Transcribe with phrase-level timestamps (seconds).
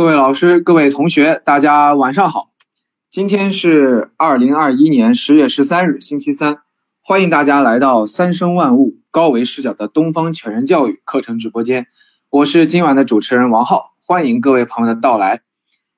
[0.00, 2.54] 各位老师、各位同学，大家晚上好。
[3.10, 6.60] 今天是二零二一年十月十三日，星期三。
[7.02, 11.86] 欢迎大家来到三生万物高维视角的东方全人教育课程直播间。
[12.30, 15.42] 我是今晚的主持人王浩，欢迎各位朋友的到来。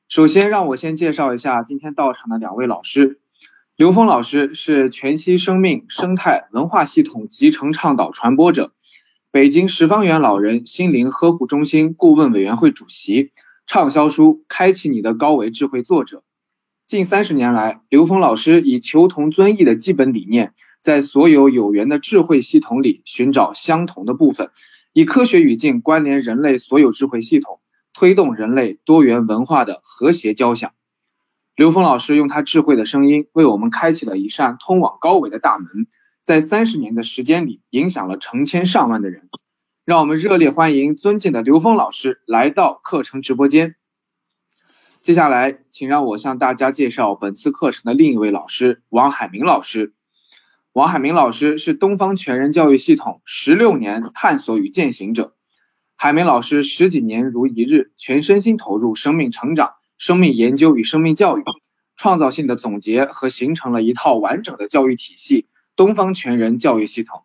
[0.08, 3.20] 首先，让我先介绍一下今天到场的两位老师。
[3.76, 8.72] 刘峰老师是全息生命生态文化系统集成倡导传播者，
[9.30, 13.30] 北京十方园老人心灵呵护中心顾问委员会主席，
[13.72, 16.22] 畅销书《开启你的高维智慧》作者。
[16.84, 24.50] 近三十年来，刘峰老师以求同尊异的基本理念，在所有有缘的智慧系统里寻找相同的部分，
[24.92, 27.60] 以科学语境关联人类所有智慧系统，
[27.94, 30.72] 推动人类多元文化的和谐交响。
[31.56, 35.86] 刘峰老师用他智慧的声音，为我们开启了一扇通往高维的大门，
[36.22, 39.30] 在三十年的时间里，影响了成千上万的人。
[39.84, 43.74] 让我们热烈欢迎尊敬的刘峰老师来到课程直播间。
[45.00, 49.92] 接下来，请让我向大家介绍本次课程的另一位老师王海明老师。
[50.72, 55.34] 王海明老师是东方全人教育系统十六年探索与践行者。
[55.96, 59.74] 海明老师十几年如一日，全身心投入生命成长。
[59.98, 61.44] 生命研究与生命教育，
[61.96, 67.24] 创造性的总结和形成了一套完整的教育体系——东方全人教育系统。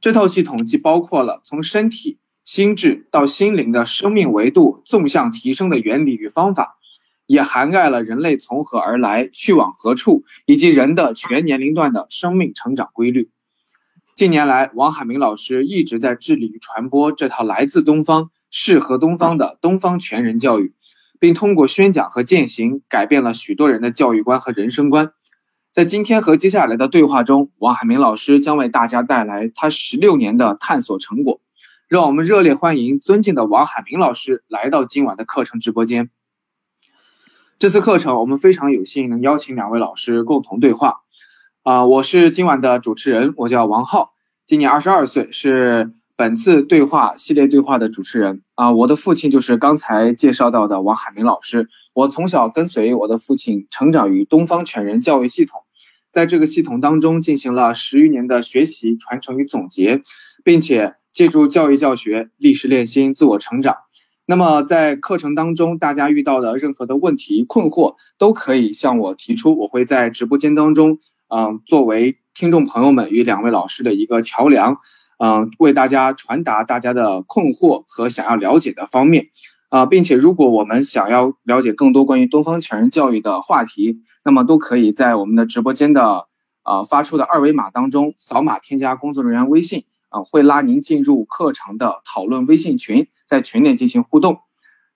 [0.00, 6.78] 这套系统既包括了从身体、心智到心灵的生命维度纵向提升的原理与方法，
[7.26, 13.30] 也涵盖了人类从何而来、去往何处，以及人的全年龄段的生命成长规律。
[14.16, 20.74] 近年来，王海明老师一直在致力于传播这套来自东方、适合东方的东方全人教育。
[21.18, 25.12] 并通过宣讲和践行，改变了许多人的教育观和人生观。
[25.72, 31.40] 在今天和接下来的对话中，王海明老师将为大家带来他十六年的探索成果。
[31.86, 36.10] 让我们热烈欢迎尊敬的王海明老师来到今晚的课程直播间。
[37.60, 41.02] 这次课程，我们非常有幸能邀请两位老师共同对话。
[41.62, 44.12] 啊，我是今晚的主持人，我叫王浩，
[44.46, 45.94] 今年二十二岁，是。
[46.20, 51.70] 本次对话系列对话的主持人啊，我的父亲就是刚才介绍到的王海明老师。
[51.94, 55.62] 我从小跟随我的父亲成长于东方全人教育系统，
[56.10, 60.02] 在这个系统当中进行了十余年的学习、传承与总结，
[60.44, 63.76] 并且借助教育教学、历史练心、自我成长。
[64.26, 70.98] 那么在课程当中，大家遇到的任何的问题、困惑，都可以向我提出，我会在直播间当中，
[71.28, 74.80] 嗯，作为听众朋友们与两位老师的一个桥梁。
[75.22, 79.26] 嗯，为大家传达大家的困惑和想要了解的方面，
[79.68, 86.26] 啊，并且如果我们想要了解更多关于东方全人教育的话题，那么都可以在我们的直播间的
[86.62, 94.38] 啊发出的二维码当中扫码添加工作人员微信，啊，会拉您进入课程的讨论微信群，在群内进行互动。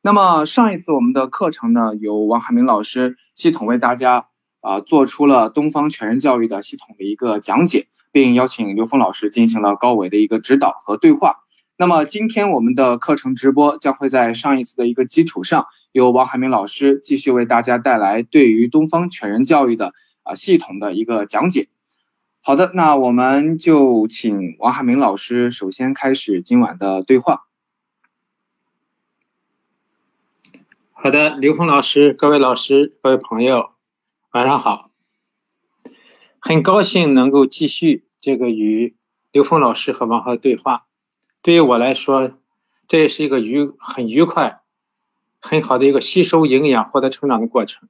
[0.01, 4.29] 那么上一次我们的课程呢，由王海明老师系统为大家。
[4.65, 11.41] 啊，做出了东方全人教育的系统的一个讲解，并邀请刘峰老师进行了高维的一个指导和对话。
[11.77, 19.93] 那么今天我们的课程直播将会在上一次的一个基础上，由王海明老师继续为大家带来对于东方全人教育的
[20.23, 21.69] 啊系统的一个讲解。
[22.41, 27.45] 好的，那我们就请王海明老师首先开始今晚的对话。
[30.93, 33.74] 好的，刘峰老师，各位老师，各位朋友。
[34.35, 34.91] 晚上好，
[36.41, 38.97] 很高兴能够继续这个与
[39.31, 40.87] 刘峰老师和王浩对话。
[41.41, 42.33] 对于我来说，
[42.89, 44.63] 这也是一个愉很愉快、
[45.39, 47.89] 很好的一个吸收营养、获得成长的过程。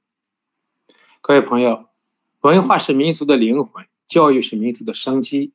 [1.19, 1.87] 各位朋友，
[2.41, 5.51] 文化是民族的灵魂，教育是民族的生机。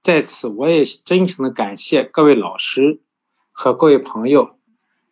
[0.00, 3.00] 在此，我也真诚的感谢各位老师
[3.50, 4.56] 和各位朋友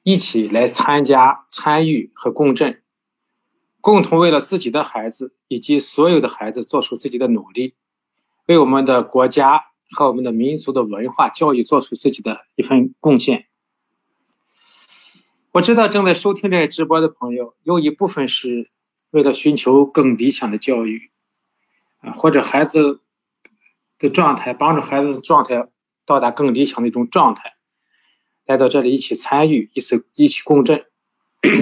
[0.04, 2.80] 一起来参加、参与和共振。
[3.86, 7.76] 共同为了自己的孩子以及所有的孩子做出自己的努力，
[8.46, 13.46] 为我们的国家和我们的民族的文化教育做出自己的一份贡献。
[15.52, 18.72] 我知道正在收听这个直播的朋友，有一部分是
[19.10, 21.12] 为了寻求更理想的教育，
[21.98, 23.02] 啊，或者孩子
[24.00, 25.68] 的状态，帮助孩子的状态
[26.04, 27.54] 到达更理想的一种状态，
[28.46, 30.86] 来到这里一起参与，一起一起共振。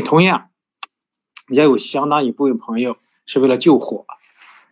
[0.06, 0.48] 同样。
[1.48, 2.96] 也有相当一部分朋友
[3.26, 4.06] 是为了救火，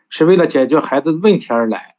[0.08, 1.96] 是为了解决孩子问题而来。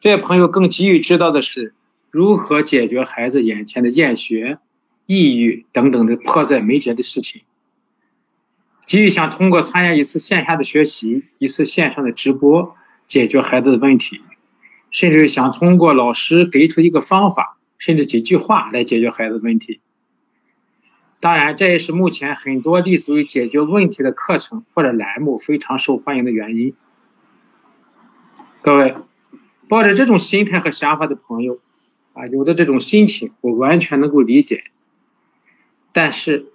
[0.00, 1.74] 这些朋友更急于知道的是
[2.10, 4.58] 如何解决孩子眼前的厌学、
[5.06, 7.42] 抑郁等等的迫在眉睫的事情，
[8.86, 12.76] 急于想通过参加一次线下的学习、一次线上的直播
[13.06, 14.20] 解决孩子的问题，
[14.90, 19.80] 甚至想通过老师给出一个方法，甚至几句话来解决孩子的问题。
[21.24, 26.74] 当然，这也是目前很多立足于解决问题的课程或者栏目非常受欢迎的原因。
[28.60, 28.94] 各位，
[29.66, 31.60] 抱着这种心态和想法的朋友，
[32.12, 34.64] 啊，有的这种心情，我完全能够理解。
[35.92, 36.52] 但是，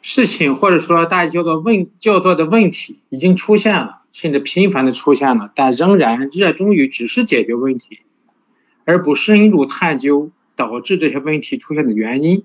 [0.00, 7.98] 事情或者说大家叫做问叫做的问题已经出现了，甚至频繁的出现了，但仍然热衷于只是解决问题，
[8.84, 12.44] 而不深入探究导致这些问题出现的原因，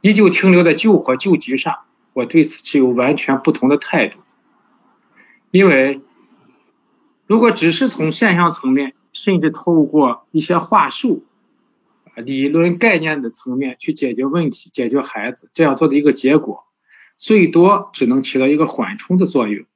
[0.00, 1.74] 依旧停留在救火救急上。
[2.12, 4.20] 我对此持有完全不同的态度，
[5.50, 6.00] 因为
[7.26, 11.24] 如果只是从现象层面，甚至透过一些话术。
[12.14, 16.64] 理论概念的层面去解决问题，解决孩子这样做的一个结果，
[17.18, 19.66] 最多只能起到一个缓冲的作用。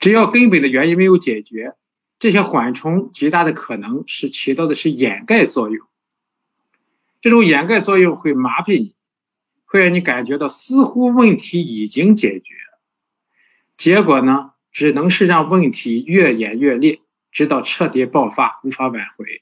[0.00, 1.76] 只要根本的原因没有解决，
[2.18, 5.86] 这些缓冲极大的可能是起到的是掩盖作用。
[7.22, 8.96] 这种掩盖作用会麻痹你，
[9.64, 12.56] 会让你感觉到似乎问题已经解决，
[13.76, 19.40] 结果呢，只能是让问题越演越烈，直到彻底爆发，无法挽回。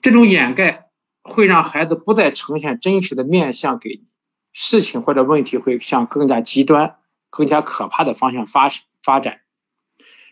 [0.00, 0.90] 这种掩盖
[1.22, 4.06] 会让孩子不再呈现真实的面相给你，
[4.52, 6.98] 事情或者问题会向更加极端、
[7.30, 8.70] 更加可怕的方向发
[9.02, 9.40] 发展。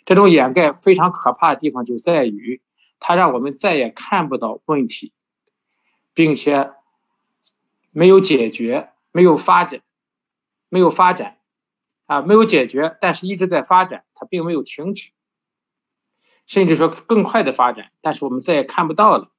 [0.04, 2.62] 这种掩盖非常可怕的地方就在于，
[3.00, 5.12] 它让我们再也看不到问题，
[6.16, 6.72] 并且
[7.90, 9.82] 没有解决、没有发展、
[10.70, 11.36] 没有发展
[12.06, 15.10] 啊，没有解决，但是一直在发展，它并没有停止，
[16.46, 19.30] 甚至说更快的发展，但是我们再也看不到了。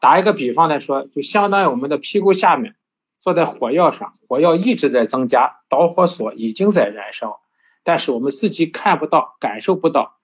[0.00, 2.74] 打一个比方来说，就相当于我们的屁股下面
[3.18, 7.42] 坐在火药上，火药一直在增加，导火索已经在燃烧，
[7.82, 10.18] 但是我们自己看不到、感受不到、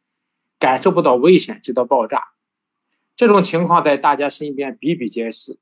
[0.59, 2.33] 感受不到危险，直到爆炸。
[3.19, 5.59] 这种情况在大家身边比比皆是。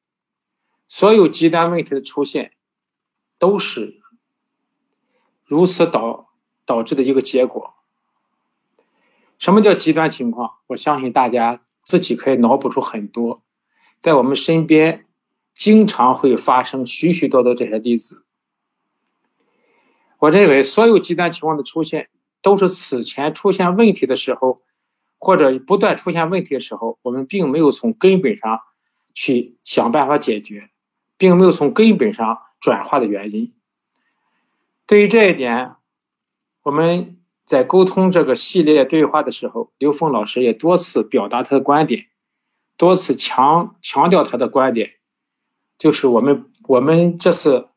[0.88, 2.52] 所有极端问题的出现，
[3.38, 4.02] 都是
[5.46, 6.28] 如此导
[6.66, 7.72] 导致的一个结果。
[9.38, 10.58] 什么叫极端情况？
[10.66, 13.42] 我相信大家自己可以脑补出很多。
[14.00, 15.06] 在我们身边，
[15.54, 18.26] 经常会发生许许多多这些例子。
[20.18, 22.10] 我认为，所有极端情况的出现，
[22.42, 24.60] 都是此前出现问题的时候，
[25.18, 28.60] 或者不断出现问题的时候，我们并没有从根本上
[29.14, 30.70] 去想办法解决，
[31.16, 33.54] 并没有从根本上转化的原因。
[34.86, 35.76] 对于这一点，
[36.62, 42.06] 我们在沟通这个系列对话的时候，刘峰老师也多次表达他的观点。
[42.76, 44.96] 多次强强调他的观点，
[45.78, 47.68] 就是我们我们这次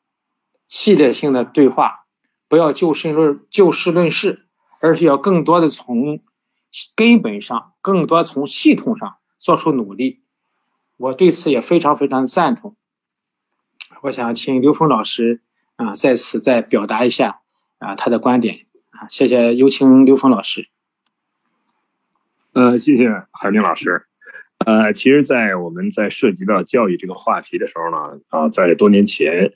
[0.67, 2.05] 系列性的对话，
[2.49, 4.45] 不要就事论就事论事，
[4.81, 6.19] 而是要更多的从
[6.95, 10.21] 根本上，更多从系统上做出努力。
[10.97, 12.75] 我对此也非常非常赞同。
[14.01, 15.41] 我想请刘峰老师
[15.75, 17.41] 啊，在此再表达一下
[17.79, 20.67] 啊他的观点啊，谢谢，有请刘峰老师。
[22.53, 24.05] 呃，谢谢海明老师。
[24.65, 29.53] 呃，其实，在我们在涉及到教育这个话题的时候呢，啊，在多年前，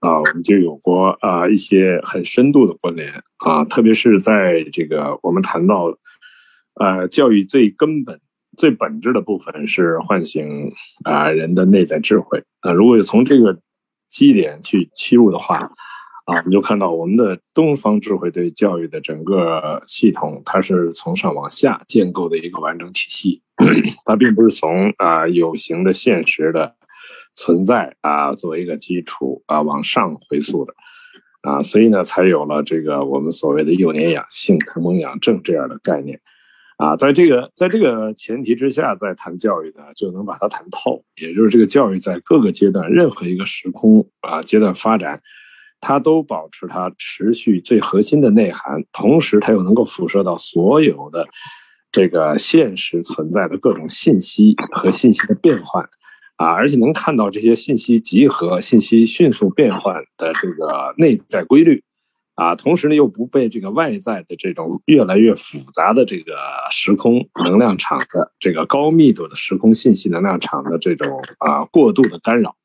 [0.00, 5.96] 啊，我们就有过啊一些很深度的关联啊，特别是在这个我们谈到，
[6.74, 8.20] 呃，教育最根本、
[8.56, 10.72] 最本质的部分是唤醒
[11.04, 12.72] 啊人的内在智慧啊。
[12.72, 13.60] 如果从这个
[14.10, 15.70] 基点去切入的话，
[16.26, 23.42] 啊，我们就看到我们的东方智慧对教育的整个系统，它是从上往下建构的一个完整体系。
[24.06, 26.76] 它并不是从啊有形的现实的
[27.34, 30.72] 存在啊作为一个基础啊往上回溯的
[31.42, 36.20] 啊，所以呢才有了这个我们所谓的幼年养性、童蒙养正这样的概念
[36.80, 36.96] 啊。
[36.96, 41.04] 在这个在这个前提之下，再谈教育呢，就能把它谈透。
[41.16, 45.20] 也就是这个教育在各个阶段、任何一个时空啊阶段发展，
[45.80, 51.26] 它都保持它持续最核心的内涵，同时它又能够辐射到所有的。
[51.92, 55.82] 这个现实存在的各种信息和信息的变换，
[56.36, 61.82] 啊，而且能看到这些信息集合、信息迅速变换的这个内在规律，
[62.40, 66.32] 啊，同时呢又不被这个外在的这种越来越复杂的这个
[66.70, 72.56] 时空能量场的这个高密度的时空信息能量场的这种啊过度的干扰，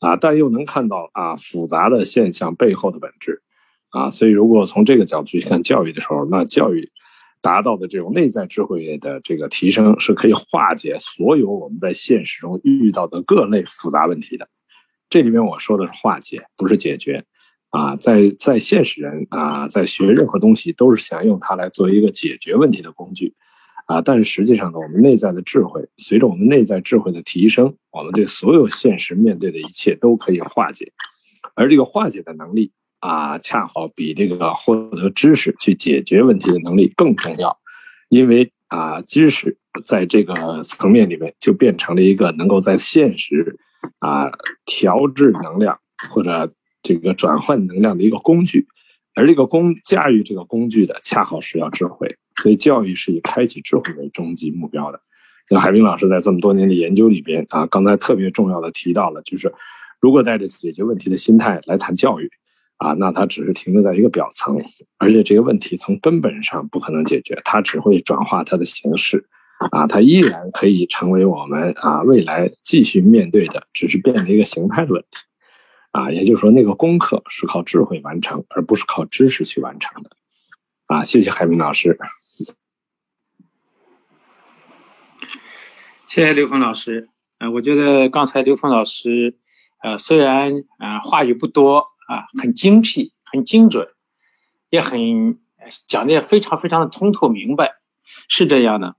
[0.00, 3.40] 啊，但又能看到啊复杂的现象背后的本质，
[3.88, 6.90] 啊，所以如果从这个角度去看教育的时候，那教育。
[7.42, 14.48] 达到的这种内在智慧的这个提升，是可以化解所有我们在现实中遇到的各类复杂问题的。
[15.08, 17.24] 这里面我说的是化解，不是解决。
[17.76, 23.34] 啊，在在现实人啊，在学任何东西都是想用它来作为一个解决问题的工具。
[23.84, 30.90] 啊，但是实际上呢，我们内在的智慧，随着我们内在智慧的提升，我们对所有现实面对的一切都可以化解，
[31.54, 37.56] 而这个化解的能力啊，恰好比这个获得知识去解决问题的能力更重要，
[38.08, 43.56] 因为啊，知识在这个层面里面就变成了一个能够在现实
[44.00, 44.28] 啊
[44.64, 45.78] 调制能量
[46.10, 46.50] 或者
[46.86, 48.68] 这个转换能量的一个工具，
[49.16, 52.16] 而这个工驾驭这个工具的，恰好是要智慧。
[52.36, 55.00] 所以，教育是以开启智慧为终极目标的。
[55.50, 59.52] 那海兵老师在这么多年的研究里边啊，刚才特别重要的提到了，就是
[60.00, 62.30] 如果带着解决问题的心态来谈教育，
[62.76, 64.56] 啊，那它只是停留在一个表层，
[64.98, 69.24] 而且这个问题从根本上不可能解决，它只会转化它的形式，
[69.70, 75.18] 啊，它依然可以成为我们啊未来继续面对的，只是变了一个形态的问题，
[75.96, 80.10] 啊，也就是说，那个功课是靠智慧完成，而不是靠知识去完成的，
[80.84, 81.98] 啊，谢谢海明老师。
[86.06, 87.08] 谢谢刘峰老师。
[87.38, 89.38] 呃，我觉得刚才刘峰老师，
[89.82, 93.88] 呃，虽然啊话语不多啊，很精辟、很精准，
[94.68, 95.38] 也很
[95.86, 97.76] 讲的也非常非常的通透明白，
[98.28, 98.96] 是这样的。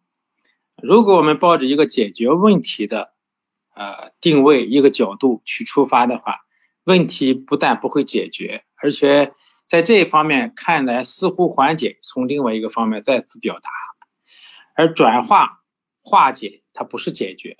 [0.81, 3.13] 如果我们抱着一个解决问题的
[3.75, 6.39] 呃定位一个角度去出发的话，
[6.87, 9.33] 问题不但不会解决，而且
[9.65, 13.69] 在这一方面看来似乎缓解，从另外一个方面再次表达，
[14.75, 15.61] 而转化
[16.01, 16.63] 化解。
[16.79, 17.57] 它不是解决，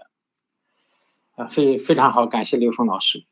[1.36, 3.26] 啊，非非常好，感谢刘峰老师。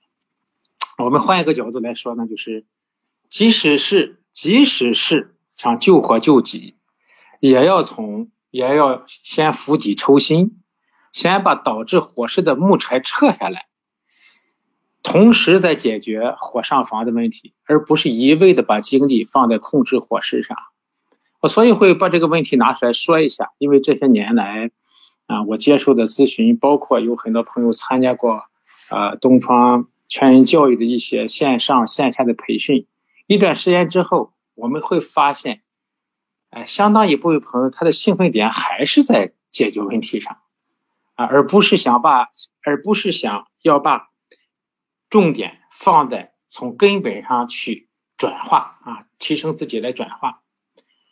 [0.97, 2.65] 我们换一个角度来说呢，就是，
[3.29, 6.75] 即使是即使是想救火救急，
[7.39, 10.63] 也要从也要先釜底抽薪，
[11.11, 13.67] 先把导致火势的木柴撤下来，
[15.05, 20.57] 同时在解决火上房的问题，而不是一味的把精力放在控制火势上。
[21.39, 24.71] 我所以会把这个问题拿出来说一下，因为这些年来。
[25.27, 28.43] 啊，我接受的咨询包括有很多朋友参加过，
[28.91, 32.85] 啊，东方全人教育的一些线上线下的培训。
[33.25, 35.63] 一段时间之后，我们会发现，
[36.51, 40.37] 哎，相当一部分朋友他的兴奋点还是在解决问题上，
[41.15, 42.27] 啊，而不是想把，
[42.63, 44.09] 而不是想要把
[45.15, 50.41] 重点放在从根本上去转化啊，提升自己来转化。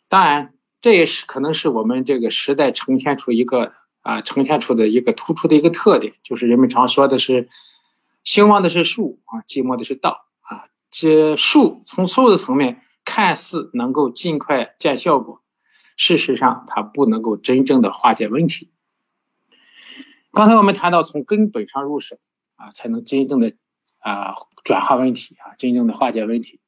[0.08, 3.72] 当然，这也是可能是我们这个时代呈现出一个。
[4.02, 7.48] 啊，呈现出的一个突出的一个特点，就是人们常说的是，
[8.22, 10.68] 兴旺的是术啊，寂寞的是道啊。
[10.90, 15.40] 这术从术的层面看似能够尽快见效果，
[15.96, 18.74] 事实上它不能够真正的化解问题。
[20.32, 22.18] 刚才我们谈到从根本上入手
[22.56, 23.54] 啊，才能真正的
[24.04, 26.60] 啊转化问题啊，真正的化解问题。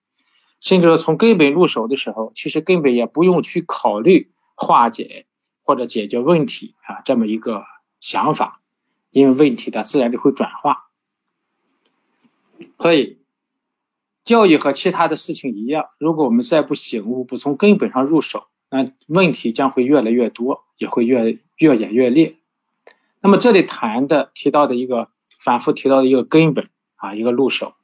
[0.60, 5.26] 甚至说从根本入手的时候，其实根本也不用去考虑化解。
[5.68, 7.64] 或者解决问题啊，这么一个
[7.98, 8.62] 想法，
[9.10, 10.84] 因为问题它自然就会转化。
[12.78, 13.18] 所以，
[14.22, 22.36] 教育和其他的事情一样，如果我们再不醒悟，不从根本上入手，那问题将会越来越多，也会越越演越烈。
[23.20, 27.74] 那么这里谈的提到的一个反复提到的一个根本啊，一个入手，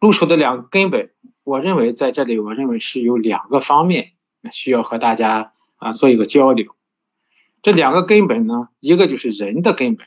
[0.00, 1.10] 入手的两个根本，
[1.44, 4.12] 我认为在这里，我认为是有两个方面
[4.50, 6.74] 需要和大家啊做一个交流。
[7.62, 10.06] 这两个根本呢，一个就是人的根本，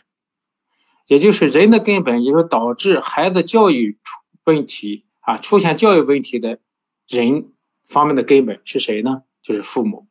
[1.05, 6.59] 也就是人的根本，也就导致孩子教育出问题啊，出现教育问题的
[7.07, 7.51] 人
[7.85, 9.23] 方面的根本是谁呢？
[9.43, 10.07] 就是父母。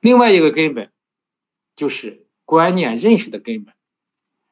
[0.00, 0.92] 另外一个根本
[1.74, 3.74] 就是观念认识的根本，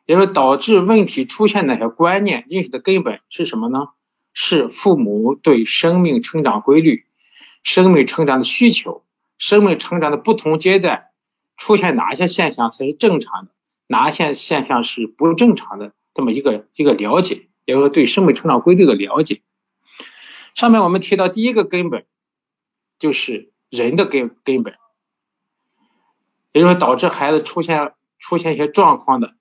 [0.09, 3.89] 也就导致问题出现那些观念认识的根本是什么呢？
[4.33, 7.05] 是父母对生命成长规律、
[7.63, 9.05] 生命成长的需求、
[9.37, 11.05] 生命成长的不同阶段。
[11.59, 13.51] 出现哪些现象才是正常的，
[13.87, 15.93] 哪些现象是不正常的？
[16.15, 19.43] 这么一个一个了解，也就是对生命成长规律的了解。
[20.55, 22.07] 上面我们提到第一个根本，
[22.99, 24.77] 就是人的根根本，
[26.53, 29.35] 也就是导致孩子出现出现一些状况的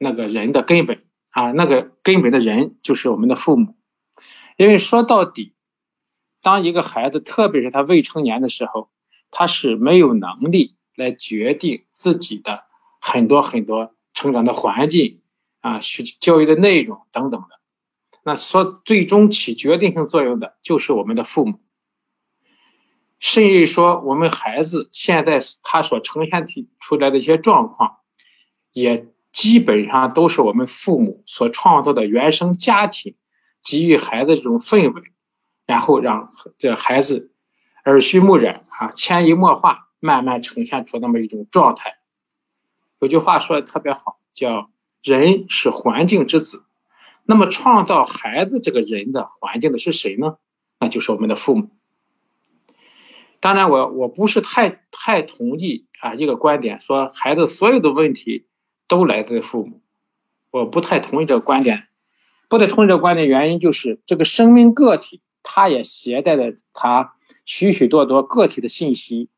[0.00, 3.76] 那个人的根本啊，那个根本的人就是我们的父母。
[4.56, 5.54] 因为说到底，
[6.42, 8.90] 当一个孩子，特别是他未成年的时候，
[9.30, 10.76] 他是没有能力。
[10.96, 12.64] 来决定自己的
[13.00, 15.22] 很多很多成长的环境
[15.60, 17.60] 啊，学教育的内容等等的。
[18.22, 21.58] 那说最终起决定性作用的就是我们的父母，
[23.18, 26.44] 甚至说我们孩子现在他所呈现
[26.78, 28.00] 出来的一些状况，
[28.72, 33.16] 也基本上都是我们父母所创造的原生家庭
[33.62, 35.02] 给予孩子这种氛围，
[35.66, 37.32] 然后让这孩子
[37.84, 39.86] 耳濡目染啊，潜移默化。
[40.02, 41.98] 慢慢呈现出那么一种状态。
[43.00, 44.70] 有句话说的特别好，叫
[45.04, 46.64] “人是环境之子”。
[47.24, 50.38] 那么，创造孩子这个人的环境的是谁呢？
[50.78, 51.68] 那就是我们的父母。
[53.40, 58.46] 当然，我我不是太太同意啊一个观点，说孩子所有的问题
[58.90, 59.80] 都来自父母。
[60.50, 61.86] 我不太同意这个观点。
[62.48, 69.28] 不太同意这个观点原因就是，这个生命个体他也携带着他许许多多个体的信息，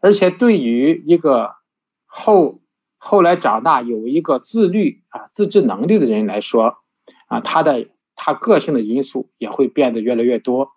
[0.00, 1.54] 而且对于一个
[2.06, 2.60] 后
[2.98, 6.78] 后来长大有一个自律啊自制能力的人来说，
[7.28, 10.72] 啊他的他个性的因素也会变得越来越多。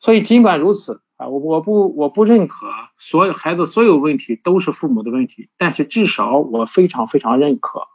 [0.00, 2.66] 所以尽管如此啊，我我不我不认可
[2.98, 7.88] 所有孩子所有问题都是父母的问题，但是至少我非常非常认可。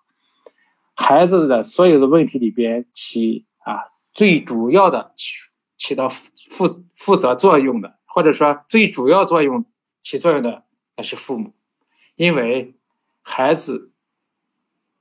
[0.95, 5.35] 孩子的所有的问题里边起啊最主要的起
[5.77, 9.65] 起到负负责作用的，或者说最主要作用
[10.01, 10.63] 起作用的
[10.95, 11.53] 那是父母，
[12.15, 12.75] 因为
[13.21, 13.91] 孩子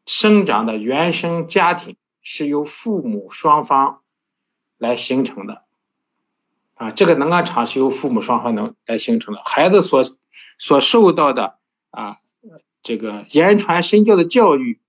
[0.06, 4.00] 生长的原生家庭是由父母双方
[4.76, 5.64] 来形成的，
[6.78, 10.02] 啊，这个能量场是由父母双方能来形成的，孩子所
[10.58, 11.58] 所受到的
[11.90, 12.16] 啊
[12.82, 14.80] 这个言传身教的教育。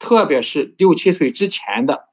[0.00, 2.04] 特别是六七岁之前的，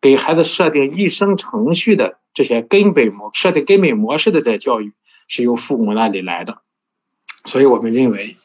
[0.00, 4.92] 给孩子设定一生程序的这些根本模设定根本模式的这教育，
[5.26, 6.62] 是由父母那里来的。
[7.44, 8.36] 所以我们认为，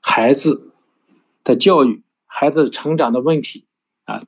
[0.00, 0.72] 孩子
[1.44, 3.66] 的教育、孩子成长的问题
[4.04, 4.22] 啊，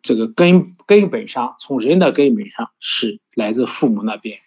[0.00, 4.38] 这个根根本上从人的根本上是来自父母那边。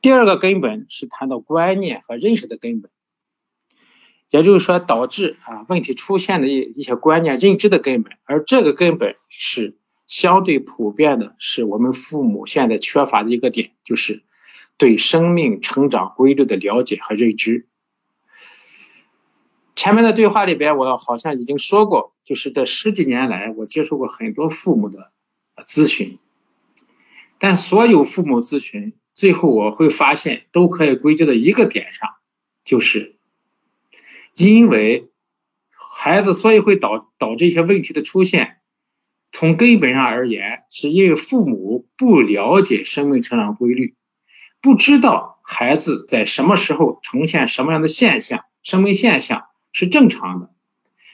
[0.00, 2.90] 第二个根本是谈到观念和认识的根本。
[4.30, 14.22] 也就是说，导致啊问题出现的一一些观念认知的根本，而这个根本是相对普遍的，是我们父母现在缺乏的一个点，就是
[14.76, 17.66] 对生命成长规律的了解和认知。
[19.74, 25.10] 前面的对话里边，我好像已经说过，就是这十几年来，我接触过很多父母的
[25.64, 26.18] 咨询，
[27.38, 32.08] 但所有父母咨询最后我会发现，都可以归结到一个点上，
[32.64, 33.16] 就是。
[34.36, 35.08] 因为
[35.72, 38.58] 孩子，所以会导导致一些问题的出现。
[39.32, 43.96] 从根本上而言，是因为父母不了解生命成长规律，
[44.62, 50.50] 不知道孩子在什么时候呈现什么样的现象，生命现象是正常的，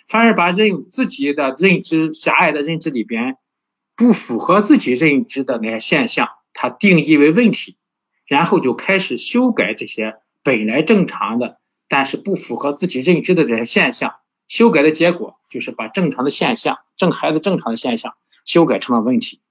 [0.06, 3.38] 反而把认自己的认知狭隘的认知里边
[3.96, 7.78] 不符合自己认知的那些现象，它定义为问题，
[8.26, 11.58] 然后就开始修改这些本来正常的。
[11.86, 14.14] 但是不符合自己认知的这些现象，
[14.48, 18.14] 修改的结果就是把正常的现象、正孩子正常的现象
[18.46, 19.42] 修改成了问题。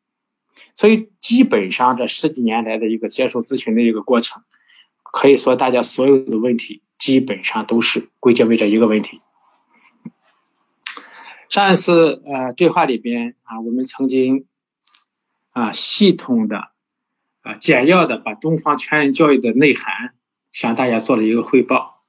[0.73, 4.43] 所以基本上这十几年来的一个接受咨询的一个过程，
[5.03, 9.21] 可以说大家所有的问题基本上都是归结为这一个问题。
[11.49, 14.47] 上一次呃对话里边啊，我们曾经
[15.51, 16.71] 啊系统的
[17.43, 20.15] 啊简要的把东方全人教育的内涵
[20.51, 22.03] 向大家做了一个汇报。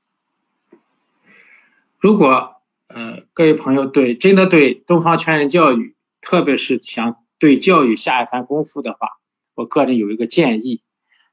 [1.98, 9.08] 如果呃各位朋友对真的对东方全人教育，特别是想对教育下一番功夫的话，
[9.54, 10.82] 我个人有一个建议，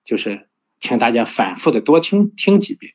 [0.03, 2.93] 就是请大家反复的多听听几遍。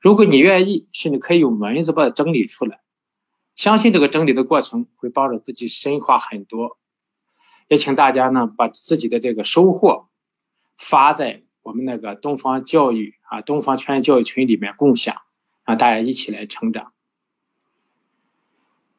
[0.00, 2.80] 如果你愿意，甚至可以用文字把它整理出来。
[3.54, 6.78] 相信这个整理的过程会帮助自己深化很多。
[7.68, 10.08] 也请大家呢把自己的这个收获
[10.76, 15.16] 发在我们那个东方教育啊东方全人教育群里面共享。
[15.68, 16.92] 让大家一起来成长，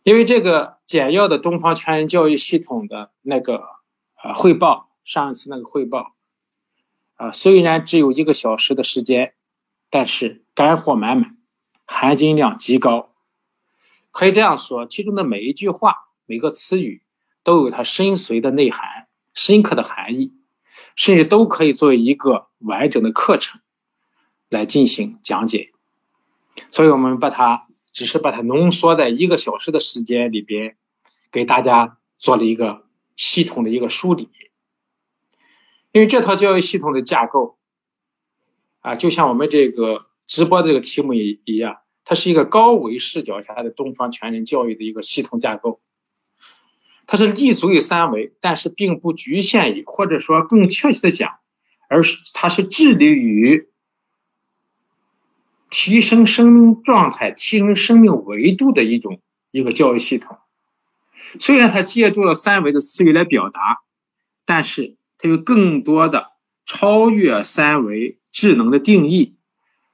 [0.03, 3.63] 因为这个简要的东方全人教育系统的那个
[4.21, 6.13] 呃汇报，上一次那个汇报，
[7.15, 9.33] 啊，虽然只有一个小时的时间，
[9.89, 11.37] 但是干货满满，
[11.85, 13.13] 含金量极高。
[14.11, 17.01] 可以这样说，其中的每一句话、每个词语
[17.47, 20.33] 都有它深邃的内涵、深刻的含义，
[20.97, 23.61] 甚至都可以作为一个完整的课程
[24.49, 25.71] 来进行讲解。
[26.71, 30.75] 所以我们把它只是把它浓缩在一个小时的时间里边，
[31.31, 32.83] 给大家做了一个
[33.15, 34.29] 系统的一个梳理。
[35.93, 37.57] 因为这套教育系统的架构
[38.81, 45.79] 啊，就像我们这个直播这个题目一一样，它是一个高维视角下的东方全人教育的一个系统架构。
[47.07, 51.39] 它是立足于三维，但是并不局限于，或者说更确切的讲，
[51.89, 53.67] 而是它是致力于。
[55.69, 60.37] 提升生命状态、提升生命维度的一种一个教育系统。
[61.41, 63.81] 虽然它借助了三维的词语来表达，
[64.45, 66.31] 但是它有更多的
[66.65, 69.35] 超越三维智能的定义，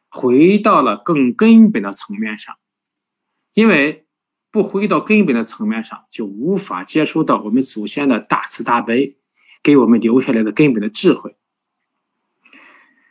[0.10, 2.56] 回到了更根本的层面上，
[3.56, 4.03] 因为
[4.54, 9.18] 不回到根本的层面上，就无法接收到我们祖先的大慈大悲
[9.64, 11.36] 给我们留下来的根本的智慧。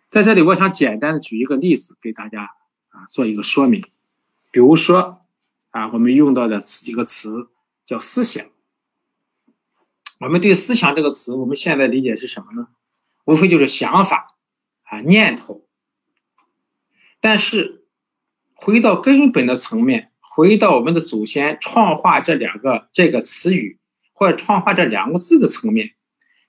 [0.09, 2.55] 在这里，我想简单的举一个例子给大家
[2.91, 3.83] 啊做一个说明，
[4.53, 5.27] 比如说
[5.71, 7.49] 啊，我们用到的一个词
[7.85, 8.47] 叫思想。
[10.21, 12.69] 我们对“思想”这个词，我们现在理解是什么呢？
[13.25, 14.37] 无非就是想法
[14.85, 15.67] 啊、念头。
[17.19, 17.85] 但是，
[18.55, 23.79] 回到根本的层面，回到我们的祖先创化这两个这个词语
[24.15, 25.91] 或者创化这两个字的层面，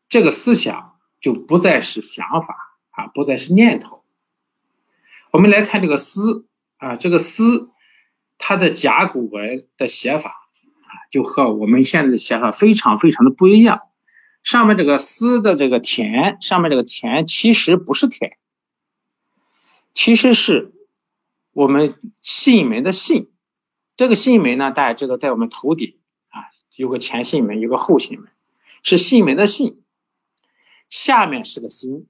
[0.07, 2.55] 这个思想就不再是想法
[2.91, 4.05] 啊，不再是念头。
[5.31, 6.45] 我们来看这个“思”
[6.79, 7.71] 啊，这个“思”
[8.39, 10.91] 它的甲骨文的写法啊。
[11.11, 13.81] 就和我们现在的写法非常非常的不一样。
[14.43, 18.37] 上面这个“思”的这个“田”，上面这个“田”其实不是田，
[19.93, 20.71] 其实是
[21.51, 23.29] 我们信门的“信”。
[23.95, 25.97] 这个信门呢，大家知道在我们头顶
[26.29, 28.29] 啊，有个前信门，有个后信门，
[28.83, 29.83] 是信门的“信”。
[30.89, 32.07] 下面是个“心”，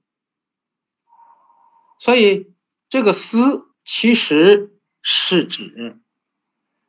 [1.98, 2.52] 所以
[2.88, 6.00] 这个“思”其实是指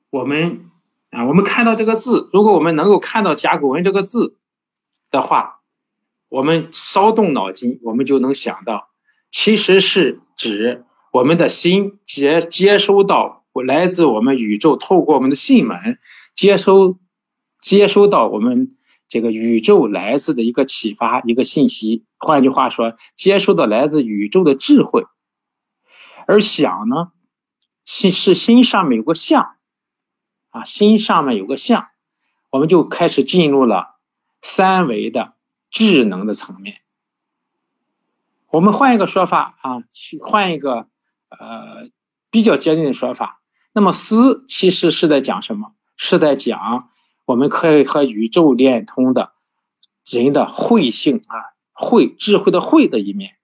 [0.10, 0.72] 我们。
[1.12, 4.38] 啊，我们看到这个字，如果我们能够看到甲骨文这个字
[5.12, 5.62] 的话，
[6.28, 8.90] 我们稍动脑筋，我们就能想到，
[9.32, 15.98] 其实是指我们的心接接收到我来自我们宇宙，透过我们的信门
[16.36, 17.00] 接收
[17.62, 18.76] 接收到我们
[19.08, 22.04] 这个宇宙来自的一个启发，一个信息。
[22.18, 25.06] 换句话说，接收到来自宇宙的智慧。
[26.28, 27.14] 而想呢，
[27.86, 29.56] 心是心上面有个相。
[30.50, 31.88] 啊，心上面有个相，
[32.50, 33.96] 我们就开始进入了
[34.42, 35.34] 三维的
[35.72, 36.82] 智能的层面。
[38.48, 40.90] 我们换一个说法啊，去换一个
[41.30, 41.88] 呃
[42.30, 43.42] 比较接近的说法。
[43.76, 45.76] 那么思其实是在讲什么？
[45.98, 46.90] 是在讲
[47.26, 49.34] 我们可以和宇宙连通的
[50.06, 53.36] 人的慧性啊，慧智慧的慧的一面。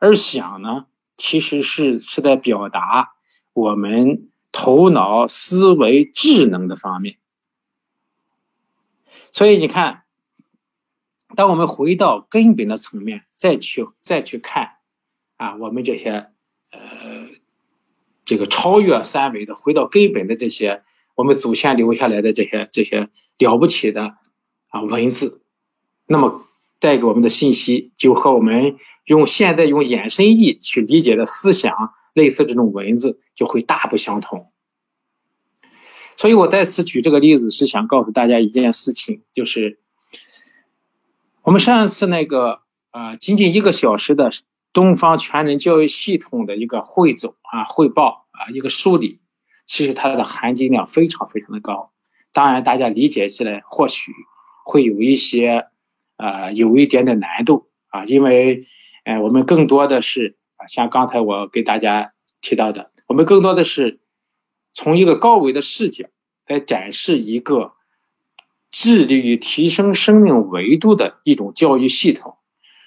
[0.00, 0.86] 而想呢，
[1.16, 3.12] 其实是是在表达
[3.52, 4.30] 我们。
[4.58, 7.18] 头脑思维智能的方面，
[9.30, 10.04] 所以你看，
[11.34, 14.76] 当我们回到根本的层面，再去再去看
[15.36, 16.32] 啊，我们这些，
[18.26, 20.82] 这个超越三维的，回到根本的这些
[21.14, 23.08] 我们祖先留下来的这些这些
[23.38, 24.18] 了不起的
[24.68, 25.40] 啊文字，
[26.06, 26.44] 那么
[26.78, 31.94] 带给我们的信息，就和我们用现在用衍生义去理解的思想。
[32.16, 34.50] 类似这种文字就会大不相同，
[36.16, 39.78] 所以我在此举这个例子是想告诉大家一件事情，就是
[41.42, 44.30] 我们上一次那个啊，仅仅一个小时的
[44.72, 49.20] 东方全人教育系统的一个汇总啊、汇报啊、一个梳理，
[49.66, 51.92] 其实它的含金量非常非常的高。
[52.32, 54.12] 当然，大家理解起来或许
[54.64, 55.68] 会有一些
[56.16, 58.66] 啊，有一点点难度啊，因为
[59.04, 60.36] 哎，我们更多的是。
[60.58, 64.00] 啊，像刚才我给大家提到的，我们更多的是
[64.72, 66.06] 从一个高维的视角
[66.46, 67.74] 来展示一个
[68.70, 72.38] 致力于提升生命维度的一种教育系统，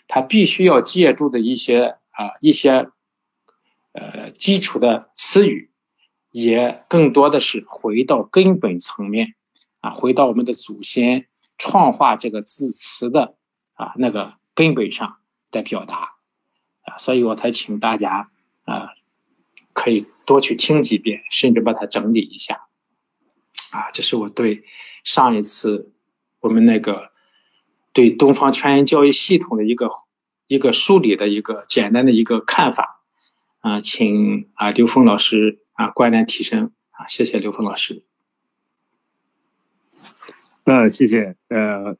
[0.10, 2.89] 它必须要借助的一些啊一些
[3.93, 5.72] 呃基础的词语，
[6.32, 9.36] 也更多的是回到根本层面
[9.82, 13.36] 啊，回到我们的祖先创化这个字词的
[13.74, 15.19] 啊那个根本上
[15.52, 16.15] 的表达。
[16.82, 18.32] 啊所以我才请大家
[18.63, 18.89] 啊，
[19.74, 22.67] 可以多去听几遍，甚至把它整理一下。
[23.72, 24.63] 啊，这是我对
[25.04, 25.93] 上一次
[26.39, 27.12] 我们那个
[27.93, 29.89] 对东方全人教育系统的一个
[30.47, 33.02] 一个梳理的一个简单的一个看法。
[33.60, 38.04] 啊，请啊刘峰老师啊观点提升啊，谢谢刘峰老师。
[40.65, 41.97] 那谢谢呃。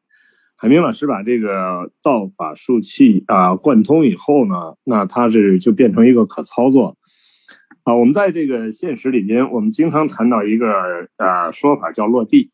[0.62, 6.98] 海明老师把这个道法术器啊贯通以后呢，那它是就变成一个可操作
[7.84, 7.96] 啊。
[7.96, 10.68] 我们在这个现实里边，我们经常谈到一个
[11.16, 12.52] 啊说法叫落地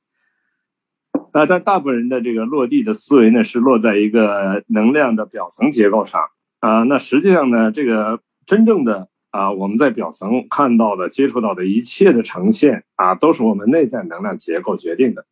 [1.35, 6.21] 那，但大部分人的这个落地的思维呢，是落在一个能量的表层结构上
[6.61, 6.83] 啊。
[6.83, 15.25] 那实际上呢，这个真正的啊，我们在表层看到的、接触到的一切的呈现啊，都是我们内在能量结构决定的。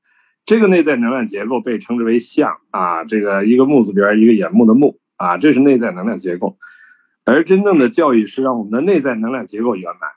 [0.43, 6.57] 这个内在能量结构被称之为相啊，这个一个木字边一个眼目的目啊，这是内在能量结构。
[7.23, 10.09] 而真正的教育是让我们的内在能量结构圆满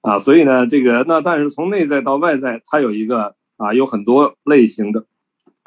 [0.00, 5.06] 啊，所以呢，这个那但是从内在到外在，它有一个啊，有很多类型的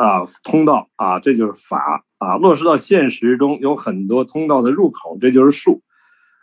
[0.04, 5.82] 啊通道啊，这就是法啊，落实到现实中有很多通道的入口，这就是术。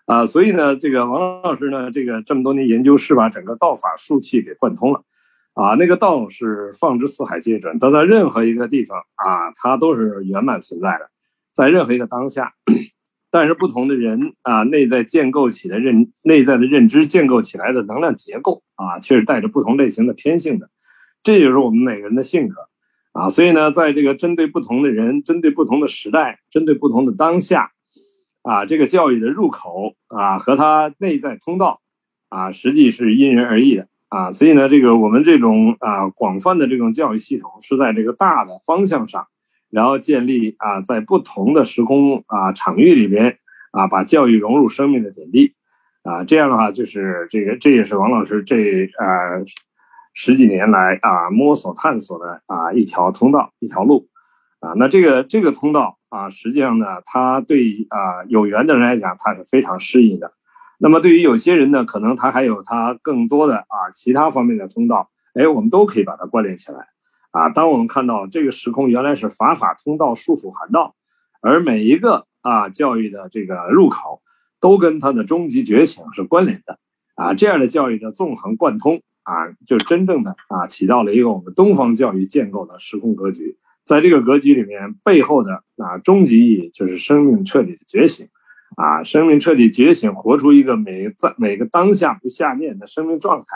[0.07, 5.05] 啊，所以呢，这个王老师呢，这个这么多年研究是把整个道法术器给贯通了，
[5.55, 11.11] 啊，那个道是放之四海皆准，它在任何一个地方啊，它都是圆满存在的，
[11.53, 12.55] 在任何一个当下。
[13.31, 20.69] 但是不同的人啊，内在建构起的认内在的认知建构起来的能量结构啊，却是带着不同类型的偏性的，
[21.23, 22.57] 这就是我们每个人的性格
[23.13, 23.29] 啊。
[23.31, 27.73] 所以呢，在这个针对不同的人、针对不同的时代、针对不同的当下
[28.43, 31.81] 啊，这个教育的入口啊和它内在通道
[32.29, 34.33] 啊，实际是因人而异的啊。
[34.33, 39.27] 所以呢，这个我们这种啊广泛的这种教育系统是在这个大的方向上。
[39.73, 43.39] 然后建立啊，在不同的时空啊场域里边
[43.71, 45.55] 啊，把教育融入生命的点滴
[46.03, 49.45] 啊，这样的话就是这个，这也是王老师这呃
[50.13, 54.09] 十几年来啊摸索探索的啊一条通道一条路
[54.61, 54.73] 啊。
[54.77, 60.33] 那这个这个通道啊，实际上呢，它对啊有缘的人来讲，它是非常适应的。
[60.79, 66.89] 那么对于有些人呢，可能他还有他更多的啊其他方面的通道，哎，我们都可以把它关联起来。
[67.33, 70.95] 啊，当我们看到这个时空原来是法法通道，术术含道，
[71.43, 74.23] 而每一个啊教育的这个入口
[74.59, 76.79] 都跟它的终极觉醒是关联的，
[77.15, 83.59] 啊，这样的教育的纵横贯通啊，就真正的啊起到了一个我们东方教育建构的时空格局。
[83.85, 88.29] 在这个格局里面，背后的啊终极意义就是生命彻底的觉醒，
[88.77, 93.47] 啊，生命彻底觉醒，活出一个每在每个当下不下面的生命状态。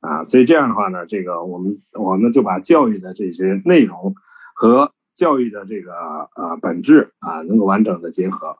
[0.00, 4.14] 啊，所以这样的话呢，这个我们我们就把教育的这些内容
[4.54, 5.92] 和教育的这个
[6.34, 8.56] 呃本质啊，能够完整的结合。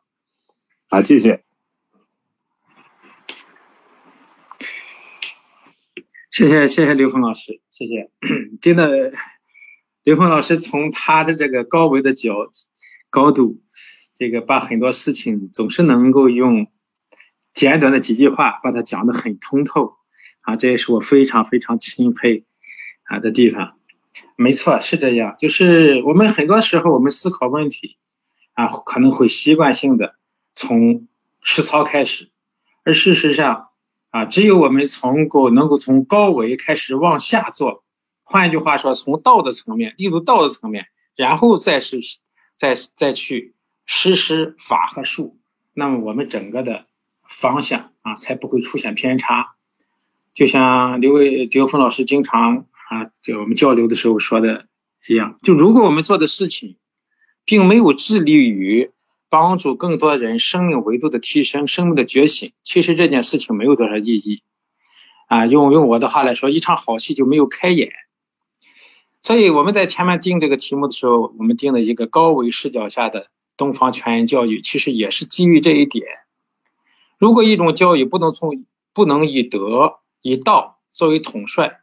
[0.91, 1.43] 啊，谢谢，
[6.31, 8.09] 谢谢谢谢刘峰老师，谢谢。
[8.63, 9.13] 真的，
[10.05, 12.53] 刘峰老师从他的这个高维的角
[13.11, 13.61] 高度，
[14.15, 16.69] 这个把很多事情总是能够用
[17.53, 19.97] 简短的几句话把它讲得很通透。
[20.43, 22.45] 啊，这也是我非常非常钦佩
[23.03, 23.77] 啊的地方。
[24.37, 25.35] 没错，是这样。
[25.37, 27.99] 就是我们很多时候，我们思考问题
[28.55, 30.15] 啊，可能会习惯性的
[30.53, 31.09] 从
[31.43, 32.31] 实操开始，
[32.85, 33.70] 而事实上
[34.11, 37.85] 啊，只有我们从够能够从高维开始往下做，
[38.23, 42.01] 换一句话说，从道的层面，例如道的层面，然后再是
[42.55, 43.55] 再再去
[43.87, 45.39] 实施法和术，
[45.73, 46.87] 那么我们整个的
[47.23, 49.55] 方向啊，才不会出现偏差。
[50.35, 54.67] 就像刘伟、刘峰老师经常啊，就我们交流的时候说的
[55.07, 56.77] 一样，就如果我们做的事情，
[57.45, 58.91] 并没有致力于
[59.31, 64.43] 帮助更多人生命维度的提升、生命的觉醒，其实这件事情没有多少意义。
[65.29, 67.91] 啊，用用我的话来说，一场好戏就没有开演。
[69.23, 76.05] 所以我们在前面定这个题目的时候，我们定了一个高维视角下的东方全人教育，其实也是基于这一点。
[77.19, 79.97] 如果一种教育不能从不能以德。
[80.23, 81.81] 以道作为统帅，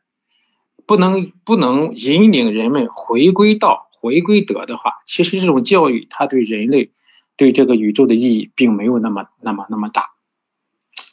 [0.86, 6.92] 不能不能引领人们回归道、回归德的话，其实这种教育它对人类、
[7.38, 10.10] 对这个宇宙的意义并没有那么、那么、那么大。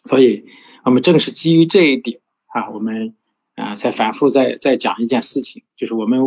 [0.06, 0.46] 所以，
[0.84, 3.14] 我们正是基于这一点啊，我们
[3.54, 6.20] 啊才反复在在讲一件事情，就是我们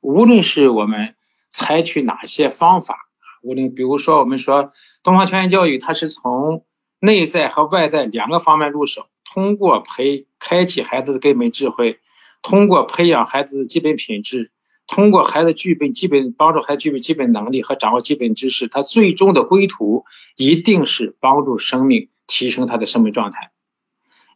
[0.00, 1.14] 无论是我们
[1.48, 3.08] 采取哪些方法，
[3.42, 6.64] 无论比如说我们说东方全人教育，它是从
[7.00, 9.06] 内在和外在两个方面入手。
[9.24, 11.98] 通过培开启孩子的根本智慧，
[12.40, 14.52] 通过培养孩子的基本品质，
[14.86, 20.04] 通过孩子具备基本帮助孩子具备基本能力和掌握基本知识，他最终的归途
[20.36, 23.52] 一定是帮助生命提升他的生命状态。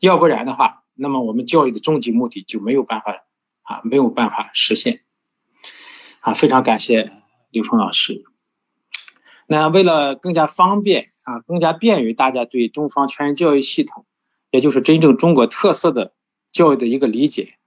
[0.00, 3.24] 要不然的话，那么我们教育的终极目的就没有办法
[3.62, 5.00] 啊，没有办法实现。
[6.20, 7.12] 啊，非常感谢
[7.50, 8.24] 刘峰老师。
[9.46, 14.04] 那为了更加方便啊，更加便于大家对东方全人教育系统。
[14.50, 16.14] 也就是真正中国特色的
[16.52, 17.58] 教育的一个理解。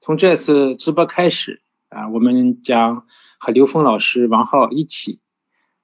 [0.00, 1.60] 从这次直播开始
[1.92, 3.06] 啊，我们将
[3.38, 5.20] 和刘峰老师、王浩一起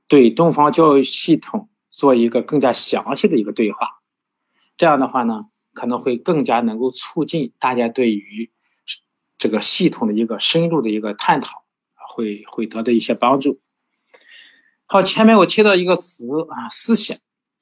[0.06, 4.00] 对东方教育系统做一个更加详细的一个对话。
[4.76, 8.50] 这样的话呢，可能会更加能够促进大家对于
[9.36, 11.64] 这个系统的一个深入的一个探讨，
[12.14, 13.60] 会会得到一些帮助。
[14.86, 17.18] 好，前面我提到一个词啊，思想。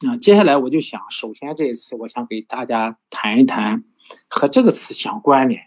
[0.06, 3.82] 啊接下来我就想，首先这一次我想给大家谈一谈
[4.28, 5.62] 和这个词相关联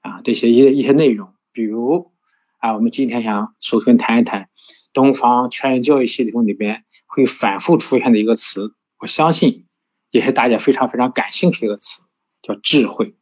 [0.00, 2.12] 啊这些一一些内容，比如
[2.58, 4.48] 啊，我们今天想首先谈一谈
[4.92, 9.66] 东方全人教育系统里边会反复出现的一个词，我相信
[10.10, 12.06] 也是大家非常非常感兴趣的一个词，
[12.42, 13.14] 叫智慧。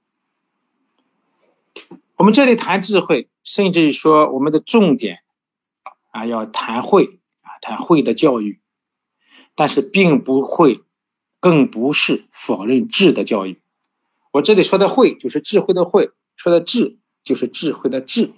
[2.17, 5.19] 我们这里谈智慧，甚至于说我们的重点
[6.11, 8.61] 啊要谈慧啊谈慧的教育。
[9.55, 10.85] 但是并不会
[11.41, 13.61] 更不是否认智的教育。
[14.31, 18.33] 我这里说的“慧”就是智慧的“慧”，说的“智”就是智慧的“智”。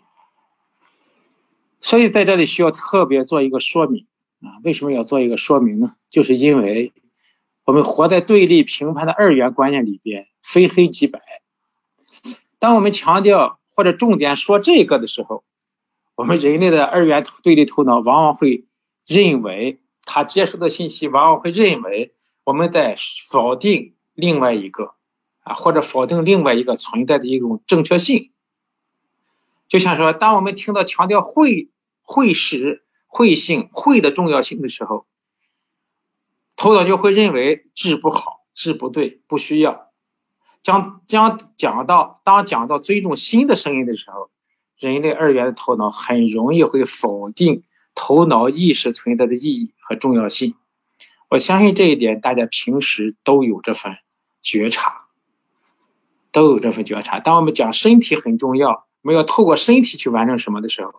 [1.81, 4.09] 所以在这里需要特别做一个说明
[4.41, 5.95] 啊，为什么要做一个说明呢？
[6.11, 6.93] 就是因为
[7.65, 11.21] 我们活在对立评判的二元观念里边，非黑即白。
[12.59, 15.45] 当我们强调或者重点说这个的时候，
[16.17, 18.67] 我们人类的二元对立头脑往往会
[19.07, 22.97] 认为，他接收的信息往往会认为我们在
[23.31, 24.95] 否定另外一个
[25.45, 28.33] 啊，或者否定另外一个存在的一种正确性。
[29.71, 31.71] 就像说，当我们听到强调会、
[32.03, 35.07] 会使、会性、会的重要性的时候，
[36.57, 39.89] 头脑就会认为治不好、治不对、不需要。
[40.63, 44.29] 将将讲到当讲到尊重新的声音的时候，
[44.77, 47.63] 人类二元的头脑很容易会否定
[47.95, 50.57] 头脑意识存在的意义和重要性。
[51.29, 53.99] 我相信这一点，大家平时都有这份
[54.43, 55.07] 觉察，
[56.33, 57.21] 都有这份觉察。
[57.21, 60.93] 当我们讲身体很重要，我们要透过身体去完成什么的时候，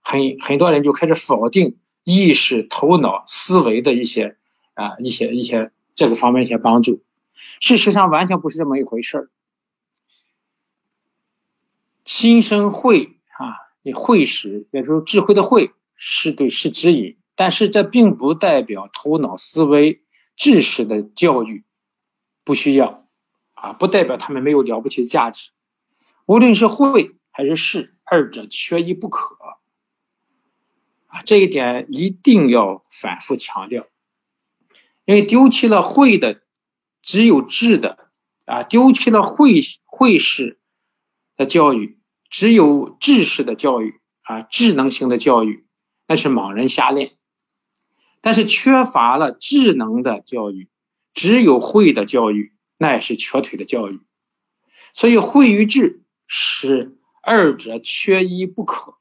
[0.00, 4.36] 很很多人就开始否定意识、头脑、思维的一些
[4.74, 7.02] 啊一些一些这个方面一些帮助。
[7.60, 9.30] 事实上，完全不是这么一回事儿。
[12.04, 20.02] 心生慧啊，你慧识，也就是智慧的慧，是对是指引，但是这并不代表头脑思维
[20.36, 21.64] 知识的教育
[22.44, 23.06] 不需要
[23.52, 25.50] 啊，不代表他们没有了不起的价值。
[26.26, 29.36] 无论是慧还是识，二者缺一不可
[31.06, 33.86] 啊，这一点一定要反复强调，
[35.04, 36.42] 因为丢弃了慧的。
[37.02, 38.10] 只有智的
[38.44, 40.60] 啊，丢弃了会会识
[41.34, 45.64] 的教育，只有知识的教育啊，智能型的教育，
[46.06, 47.12] 那是盲人瞎练；
[48.20, 50.68] 但是缺乏了智能的教育，
[51.14, 54.02] 只有会的教育，那也是瘸腿的教育。
[54.92, 58.94] 所以，会与智是二者缺一不可，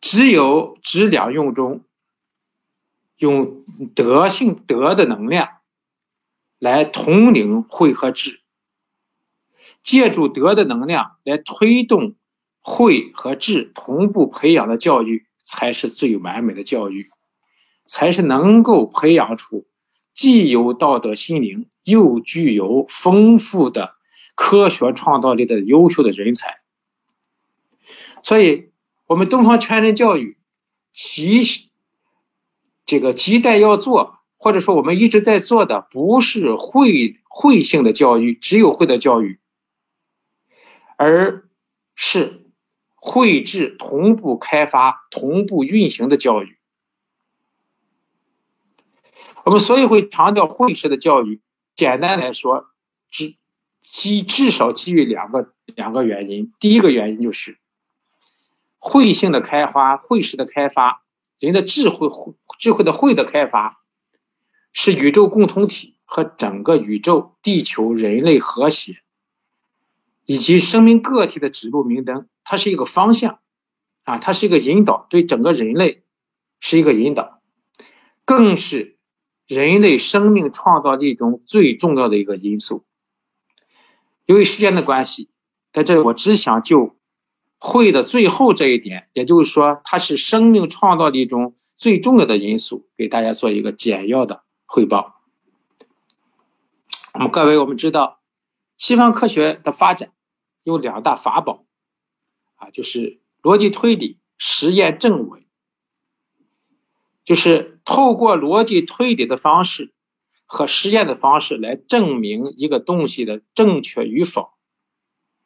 [0.00, 1.84] 只有质两用中。
[3.18, 5.58] 用德性德的能量
[6.58, 8.40] 来统领慧和智，
[9.80, 12.16] 借助德的能量来推动
[12.58, 17.06] 慧和智同步培养的教育，才是最完美的教育，
[17.86, 19.68] 才是能够培养出
[20.12, 23.94] 既有道德心灵又具有丰富的
[24.34, 26.58] 科学创造力的优秀的人才。
[28.22, 28.70] 所以，
[29.06, 30.38] 我们东方全人教育
[30.92, 31.70] 其。
[32.84, 39.38] 这个亟待要做，或者说我们一直在做的，不是会会性的教育，只有会的教育，
[40.96, 41.48] 而
[41.94, 42.50] 是
[42.96, 46.58] 会智同步开发、同步运行的教育。
[49.44, 51.40] 我们所以会强调会式的教育。
[51.76, 52.66] 简单来说，
[53.08, 53.36] 只
[53.82, 56.50] 基至少基于两个两个原因。
[56.60, 57.58] 第一个原因就是
[58.78, 61.02] 慧性的开发、慧式的开发。
[61.38, 62.08] 人的智慧、
[62.60, 63.80] 智慧的慧的开发，
[64.72, 69.02] 是宇宙共同体和整个宇宙、地球、人类和谐，
[70.24, 72.28] 以及生命个体的指路明灯。
[72.44, 73.40] 它是一个方向，
[74.04, 76.04] 啊，它是一个引导，对整个人类
[76.60, 77.40] 是一个引导，
[78.24, 78.96] 更是
[79.48, 82.84] 人类生命创造力中最重要的一个因素。
[84.26, 85.28] 由于时间的关系，
[85.72, 86.96] 在这里我只想就。
[87.64, 95.14] 会的最后这一点，也就是说，它是生命创造力中最重要的因素，给大家做一个简要的汇报。
[97.14, 98.20] 那么，各位，我们知道，
[98.76, 100.10] 西方科学的发展
[100.64, 101.64] 有两大法宝，
[102.56, 105.46] 啊，就是逻辑推理、实验证伪，
[107.24, 109.92] 就是透过逻辑推理的方式
[110.52, 114.50] 和实验的方式来证明一个东西的正确与否，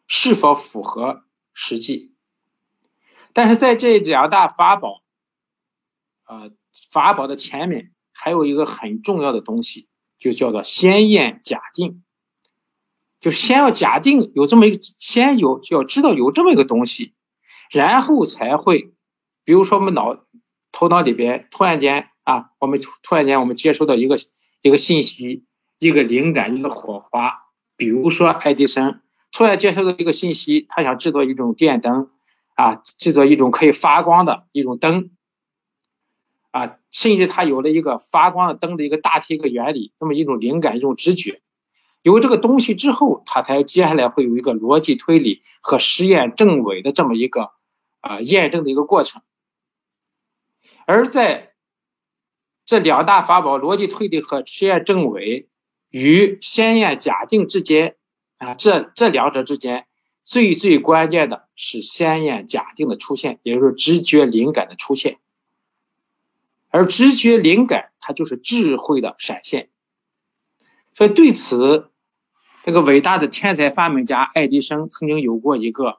[0.08, 1.22] 是否符合。
[1.52, 2.12] 实际，
[3.32, 5.00] 但是在这两大法宝，
[6.26, 6.50] 呃，
[6.90, 9.88] 法宝的前面还有一个很重要的东西，
[10.18, 12.02] 就叫做先验假定，
[13.20, 17.14] 就先要假定有这么一个，先有就要知道有这么一个东西，
[17.70, 18.92] 然后才会，
[19.44, 20.26] 比如说我们脑
[20.72, 24.16] 头脑里边突然间啊，我们突然间我们接收到一个
[24.62, 25.44] 一个信息，
[25.78, 27.46] 一个灵感，一个火花，
[27.76, 29.00] 比如说爱迪生。
[29.32, 32.08] 突然接收到一个信息，他想制作一种电灯，
[32.54, 35.10] 啊，制作一种可以发光的一种灯，
[36.52, 41.42] 啊，甚至他有了一个发光的灯的一个大体一个原理，这么一种灵感一种直觉。
[42.02, 47.50] 有这个东西之后，他才接下来会有一个逻辑推理和实验证伪的这么一个
[48.00, 49.22] 啊验证的一个过程。
[50.86, 51.45] 而在
[52.66, 55.48] 这两大法宝——逻辑推理和实验证伪，
[55.88, 57.96] 与先验假定之间
[58.38, 59.86] 啊，这这两者之间
[60.24, 65.18] 最最关键的是先验假定的出现，也就是直觉灵感的出现。
[66.68, 69.70] 而直觉灵感，它就是智慧的闪现。
[70.92, 71.90] 所以对此，
[72.64, 75.98] 这个伟大的天才发明家爱迪生曾经有过一个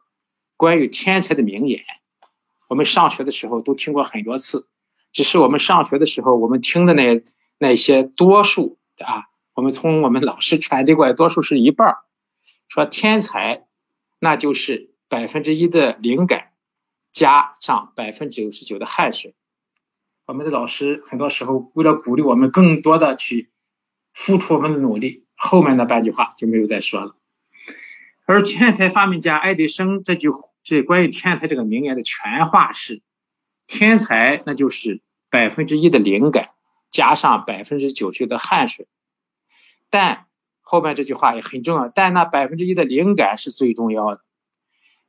[0.57, 1.82] 关于天才的名言。
[2.68, 4.68] 我们上学的时候都听过很多次，
[5.18, 7.24] 只是我们上学的时候，我们听的那
[7.57, 9.24] 那些多数啊，
[9.55, 11.97] 我们从我们老师传递过来，多数是一半儿
[12.68, 13.65] 说天才，
[14.20, 16.51] 那就是百分之一的灵感，
[17.11, 19.34] 加上百分之九十九的汗水。
[20.28, 23.49] 我们的老师很多时候为了鼓励我们更多的去
[24.13, 27.15] 付出我们的努力，后面的半句话就没有再说了。
[28.28, 30.30] 而天才发明家爱迪生这句。
[30.63, 33.01] 这关于天才这个名言的全话是：
[33.68, 36.49] 天才那就是百分之一的灵感
[36.89, 38.88] 加上百分之九十的汗水。
[39.89, 40.28] 但
[40.61, 44.21] 后面这句话也很重要，但那百分之一的灵感是最重要的，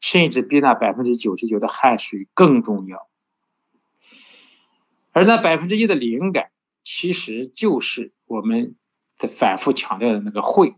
[0.00, 3.08] 甚至比那百分之九十九的汗水更重要。
[5.12, 6.50] 而那百分之一的灵感，
[6.84, 8.76] 其实就是我们
[9.18, 10.76] 的反复强调的那个慧，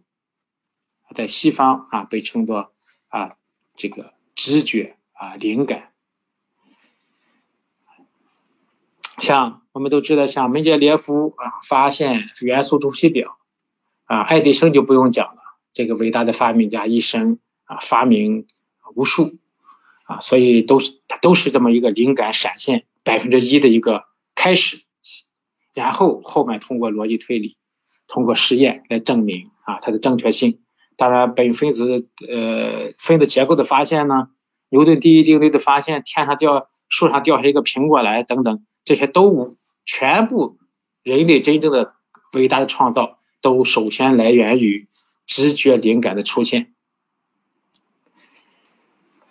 [1.15, 2.73] 在西方啊被称作
[3.09, 3.37] 啊
[3.75, 4.15] 这个。
[4.37, 5.90] 直觉啊，灵感，
[9.21, 13.37] 像我们都知道，像门捷列夫啊，发现元素周期表
[14.07, 15.41] 啊，爱迪生就不用讲了，
[15.73, 18.47] 这个伟大的发明家一生啊，发明
[18.95, 19.39] 无数
[20.05, 24.05] 啊，所以都是他都是这么一个灵感闪现百分之一的一个
[24.35, 24.79] 开始，
[25.75, 27.57] 然后后面通过逻辑推理，
[28.09, 30.61] 通过实验来证明啊它的正确性。
[30.97, 34.29] 当然，本分子呃分子结构的发现呢，
[34.69, 39.55] 牛顿第一定律的发现，天上掉树上掉下一个苹果来等等，这些都无
[39.87, 40.59] 全部
[41.05, 41.95] 人类真正的
[42.33, 44.89] 伟大的创造，都首先来源于
[45.27, 46.75] 直觉灵感的出现。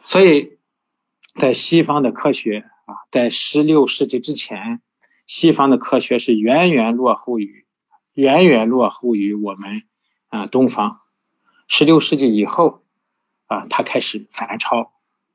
[0.01, 0.57] 所以，
[1.35, 4.81] 在西方的科学啊，在十六世纪之前，
[5.27, 7.65] 西方的科学是远远落后于
[8.13, 9.83] 远远落后于我们
[10.29, 11.01] 啊东方。
[11.67, 12.81] 十六世纪以后，
[13.47, 14.93] 啊，他开始反超，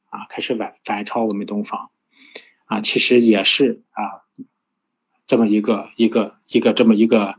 [0.09, 1.91] 啊，开始反反超我们东方，
[2.65, 4.25] 啊，其实也是啊，
[5.27, 7.37] 这么一个一个一个这么一个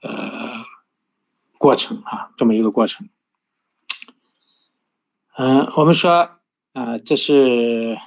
[0.00, 0.64] 呃
[1.58, 3.08] 过程啊，这么一个过程。
[5.36, 6.30] 嗯，我们说
[6.72, 7.98] 啊，这是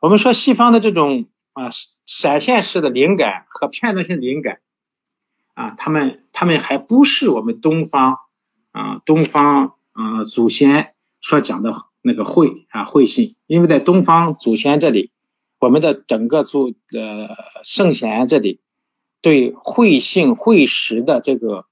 [0.00, 1.70] 我们说西方的这种啊
[2.06, 4.60] 闪现式的灵感和片段性灵感，
[5.54, 8.18] 啊，他们他们还不是我们东方。
[8.70, 11.72] 啊，东方啊，祖先所讲的
[12.02, 15.10] 那个慧啊，慧性，因为在东方祖先这里，
[15.58, 17.28] 我们的整个祖呃
[17.64, 18.60] 圣贤这里，
[19.20, 21.66] 对慧性慧识的这个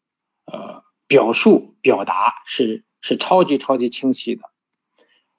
[0.47, 4.43] 呃表述表达是是超级超级清晰的，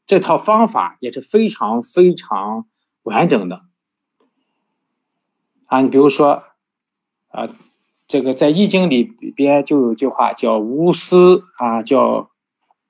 [0.05, 2.67] 这套方法也是非常非常
[3.03, 3.61] 完整的
[5.65, 6.43] 啊，你比如说
[7.29, 7.55] 啊。
[8.09, 12.31] 这个在《易经》里边就有句话叫“无私”啊，叫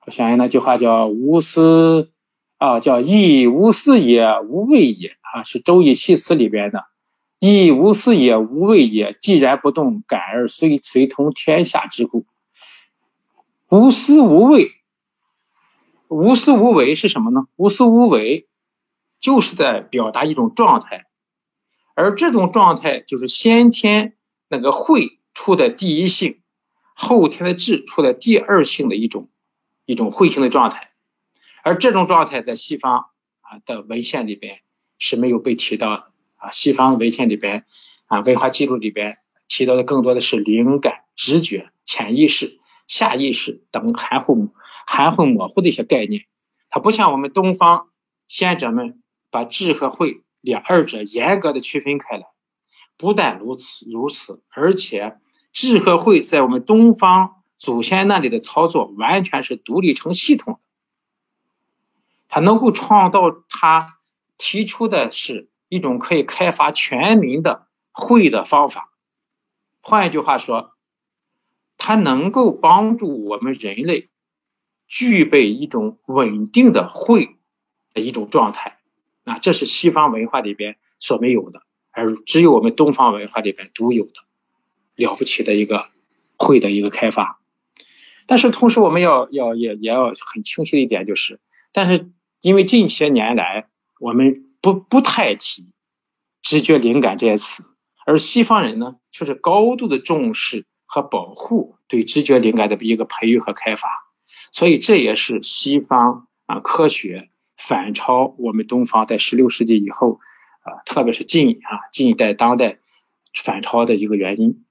[0.06, 2.12] 我想想那句话叫“无私”
[2.56, 6.86] 啊，叫“义无私也，无畏也”啊，是《周易系辞》里边的
[7.38, 9.16] “亦无私也，无畏也”。
[9.20, 12.26] 既然不动，感而随随通天下之故。
[13.68, 14.72] 无私无畏，
[16.08, 17.46] 无私无为是什么呢？
[17.56, 18.48] 无私无为
[19.20, 21.06] 就是在表达一种状态，
[21.94, 24.14] 而这种状态就是先天。
[24.50, 26.40] 那个慧出的第一性，
[26.94, 29.28] 后天的智出的第二性的一种
[29.84, 30.88] 一种慧性的状态，
[31.62, 33.10] 而这种状态在西方
[33.42, 34.62] 啊的文献里边
[34.98, 36.50] 是没有被提到的啊。
[36.50, 37.64] 西方文献里边
[38.06, 39.18] 啊，文化记录里边
[39.48, 44.50] 提到的更多的是灵感、直觉、潜意识、下意识等含糊
[44.86, 46.24] 含混模糊的一些概念。
[46.68, 47.88] 它不像我们东方
[48.28, 52.26] 先者们把智和慧两二者严格的区分开来。
[52.96, 55.18] 不但如此，如此，而且
[55.52, 60.60] 智和慧在我们东方祖先那里的操作完全是独立成系统的。
[62.28, 63.97] 它能够创造，它
[64.38, 68.90] 提出的是一种可以开发全民的慧的方法。
[69.82, 70.72] 换一句话说，
[71.76, 74.08] 它能够帮助我们人类
[74.86, 77.36] 具备一种稳定的慧
[77.92, 78.78] 的一种状态。
[79.24, 81.62] 啊，这是西方文化里边所没有的。
[81.90, 84.12] 而只有我们东方文化里边独有的
[84.94, 85.88] 了不起的一个
[86.36, 87.40] 会的一个开发，
[88.26, 91.40] 但是同时我们要要也也要很清晰的一点就是，
[91.72, 92.08] 但是
[92.40, 93.68] 因为近些年来
[94.00, 95.72] 我们不不太提
[96.42, 97.64] 直觉灵感这些词，
[98.06, 103.88] 而西方人呢，却是高度的重视和保护对直觉灵感的一个培育和开发，
[104.52, 110.20] 所以这也是西方啊科学反超我们东方在十六世纪以后
[110.60, 112.78] 啊，特别是近啊近代当代
[113.34, 114.64] 反超的一个原因。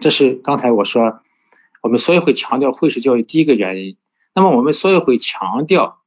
[0.00, 1.20] 这是刚才我说，
[1.80, 3.96] 我们所以会强调会师教育第一个原因。
[4.34, 6.02] 那么我们所以会强调，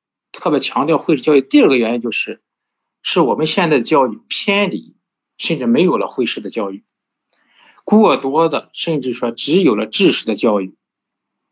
[0.47, 2.39] 特别强调会师教育第二个原因就是，
[3.01, 4.95] 是我们现在的教育偏离。
[5.39, 6.83] 甚至没有了会师的教育，
[7.83, 10.75] 过多的甚至说只有了知识的教育，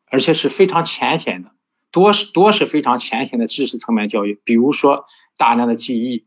[0.10, 1.52] 而且是非常浅显的，
[1.92, 4.42] 多是多是非常浅显的知识层面教育。
[4.44, 5.06] 比如说
[5.38, 6.26] 大量的记忆、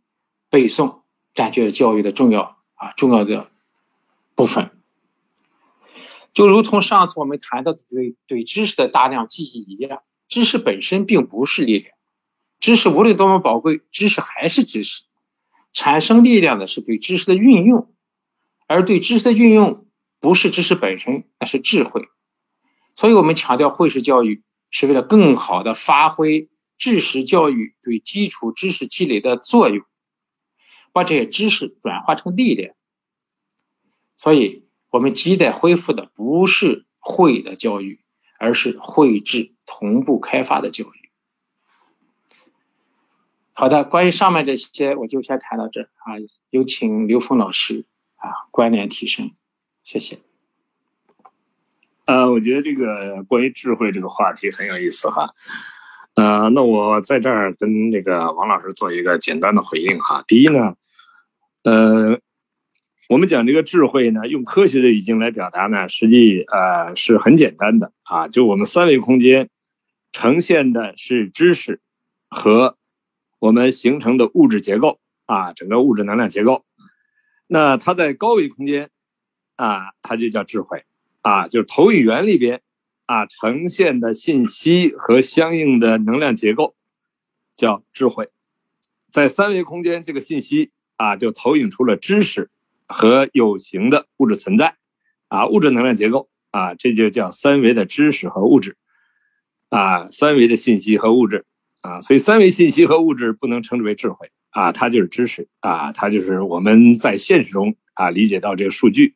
[0.51, 1.01] 背诵
[1.35, 3.51] 占据了教育的重要啊重要的
[4.37, 4.71] 部分。
[6.33, 11.98] 就如同上次我们谈到的对对知识的大量记忆一样，知识本身并不是力量，
[12.61, 15.05] 知识无论多么宝贵，知识还是知识。
[15.73, 17.95] 产生力量的是对知识的运用，
[18.67, 19.87] 而对知识的运用
[20.19, 22.09] 不是知识本身，那是智慧。
[22.97, 26.49] 所以我们强调会识教育，是为了更好的发挥
[26.79, 29.85] 知识教育对基础知识积累的作用，
[30.93, 32.75] 把这些知识转化成力量。
[34.17, 38.01] 所以，我们亟待恢复的不是会的教育，
[38.41, 41.08] 而是会智同步开发的教育。
[43.61, 46.15] 好的，关于上面这些，我就先谈到这啊。
[46.51, 49.33] 有请刘峰老师啊，关联提升，
[49.83, 50.19] 谢谢。
[52.05, 55.35] 呃，我觉得这个关于智慧这个话题很有意思哈。
[56.15, 60.23] 呃，那我在这儿跟那个王老师做一个简单的回应哈。
[60.29, 60.77] 第一呢，
[61.65, 62.21] 呃，
[63.09, 68.29] 我们讲这个智慧呢，用科学的语境来表达呢，实际呃是很简单的啊。
[68.29, 69.51] 就我们三维空间
[70.13, 71.81] 呈现的是知识
[72.31, 72.77] 和。
[73.39, 76.65] 我们形成的物质结构啊，整个物质能量结构，
[77.47, 78.91] 那它在高维空间
[79.57, 80.85] 啊，它就叫智慧
[81.23, 82.63] 啊，就是投影源里边
[83.07, 86.75] 啊呈现的信息和相应的能量结构
[87.57, 88.29] 叫智慧，
[89.13, 92.51] 在三维空间这个信息啊就投影出了知识
[92.87, 94.77] 和有形的物质存在
[95.29, 98.77] 啊，物质能量结构啊，这就叫三维的知识和物质
[99.69, 101.45] 啊，三维的信息和物质。
[101.89, 109.15] 啊，所以三维信息和物质不能称之为智慧啊，它就是知识啊，它就是我们在现实中啊理解到这个数据。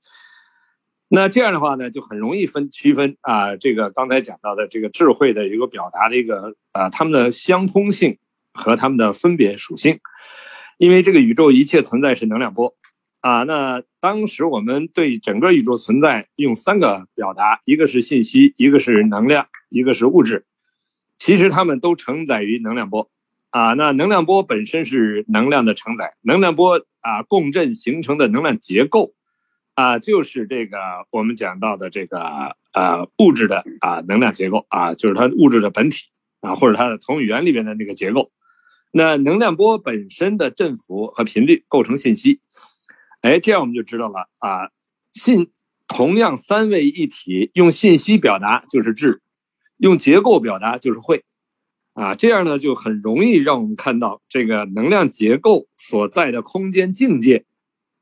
[1.08, 8.16] 那这样的话呢，就很容易分区分啊，这个刚才讲到的这个智慧的一个表达的一个啊，它们的相通性
[8.54, 10.00] 和它们的分别属性。
[10.78, 12.74] 因为这个宇宙一切存在是能量波
[13.20, 20.46] 啊，那当时我们对整个宇宙存在用三个表达，一个是信息，一个是能量，一个是物质。
[21.24, 23.08] 其实它们都承载于能量波，
[23.50, 29.14] 啊，那能量波本身是能量的承载，能量波啊共振形成的能量结构，
[29.74, 30.78] 啊，就是这个
[31.12, 36.06] 我们讲到的这个啊物质的啊能量结构啊，就是它物质的本体
[36.40, 38.32] 啊，或者它的同语源里边的那个结构。
[38.90, 42.40] 那能量波本身的振幅和频率构成信息，
[43.20, 44.70] 哎，这样我们就知道了啊，
[45.12, 45.52] 信
[45.86, 49.22] 同样三位一体，用信息表达就是质。
[49.82, 51.24] 用结构表达就是会，
[51.94, 57.44] 啊，这样呢就很容易让我们看到这个能量结构所在的空间境界，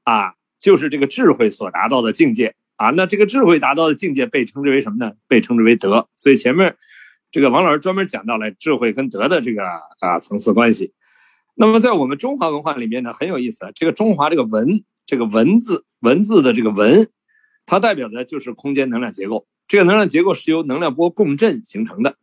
[0.04, 2.90] 啊，就是这个智慧所达到的境界啊。
[2.90, 5.14] 那这个智慧达到的境界被称之为什么呢？
[5.26, 6.06] 被称之为德。
[6.16, 6.76] 所以前面
[7.30, 9.62] 这个王老师专门讲到了智慧跟德的这个
[10.00, 10.92] 啊层次关系。
[11.54, 17.08] 那么在我们中华文化里面呢很有意思，这个中华这个文这个文字文字的这个文，
[17.64, 19.46] 它代表的就是空间能量结构。
[19.70, 22.16] 这个能量结构是由能量波共振形成的，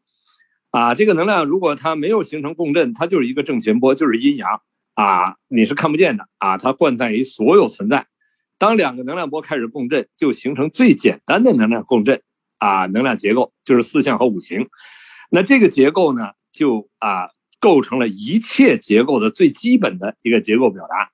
[0.69, 4.61] 啊，这个能量如果它没有形成共振，它就是一个正弦波，就是阴阳，
[4.95, 8.07] 啊，你是看不见的，啊，它贯穿于所有存在。
[8.57, 12.21] 当两个能量波开始共振，就形成最简单的能量共振，
[12.57, 14.67] 啊，能量结构就是四象和五行。
[15.29, 17.29] 那这个结构呢，就啊，
[17.61, 21.11] 构成了一切结构的最基本的一个结构表达。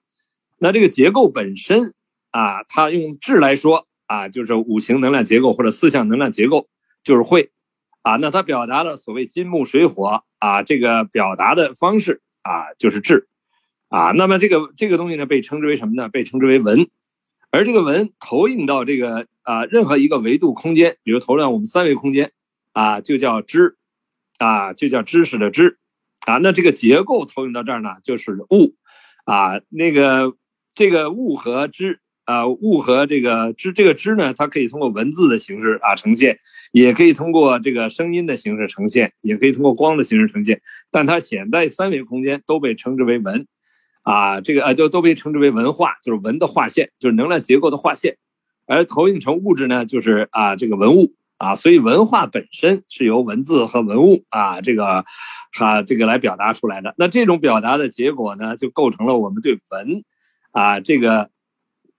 [0.58, 1.94] 那这个结构本身，
[2.32, 3.88] 啊，它用质来说。
[4.14, 6.70] 啊，就是五行能量结构或者四象能量结构，
[7.04, 7.50] 就是会，
[8.04, 13.28] 啊，那它表达了所谓金木水火啊，这个表达的方式啊，就是智，
[13.90, 16.10] 啊，那么这个这个东西呢，被称之为什么呢？
[16.10, 16.88] 被称之为文，
[17.50, 22.34] 而这个文投影到这个啊任何一个维度空间，比如投到我们三维空间，
[22.74, 23.78] 啊，就叫知，
[24.38, 25.80] 啊，就叫知识的知，
[26.28, 28.76] 啊，那这个结构投影到这儿呢，就是物，
[29.26, 30.36] 啊，那个
[30.76, 32.02] 这个物和知。
[32.26, 36.40] 啊，物和这个知，这个知呢，它可以通过文字的形式啊呈现，
[36.72, 40.62] 也可以通过这个声音的形式呈现，也可以通过光的形式呈现。
[40.90, 43.46] 但它显在三维空间都被称之为文，
[44.04, 48.18] 啊，这个啊都都被称之为文化，就是文的划线，就是能量结构的划线，
[48.68, 55.04] 而投影成物质呢，就是啊这个文物啊，所以文化本身是由文字和文物啊这个
[55.52, 56.96] 哈这个来表达出来的。
[56.98, 60.04] 那这种表达的结果呢，就构成了我们对文
[60.52, 61.30] 啊这个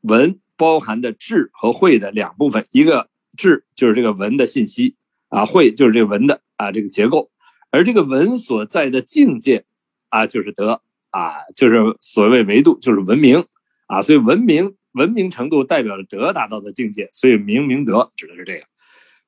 [0.05, 4.95] 文包含的智和慧的两部分，一个智就是这个文的信息
[5.29, 7.31] 啊，慧就是这个文的啊这个结构，
[7.71, 9.65] 而这个文所在的境界
[10.09, 10.81] 啊就是德。
[11.15, 13.47] 啊，就是所谓维度，就是文明
[13.87, 18.65] 啊，所以文明文明程度代表了德达到的境界，所以明明德指的是这个。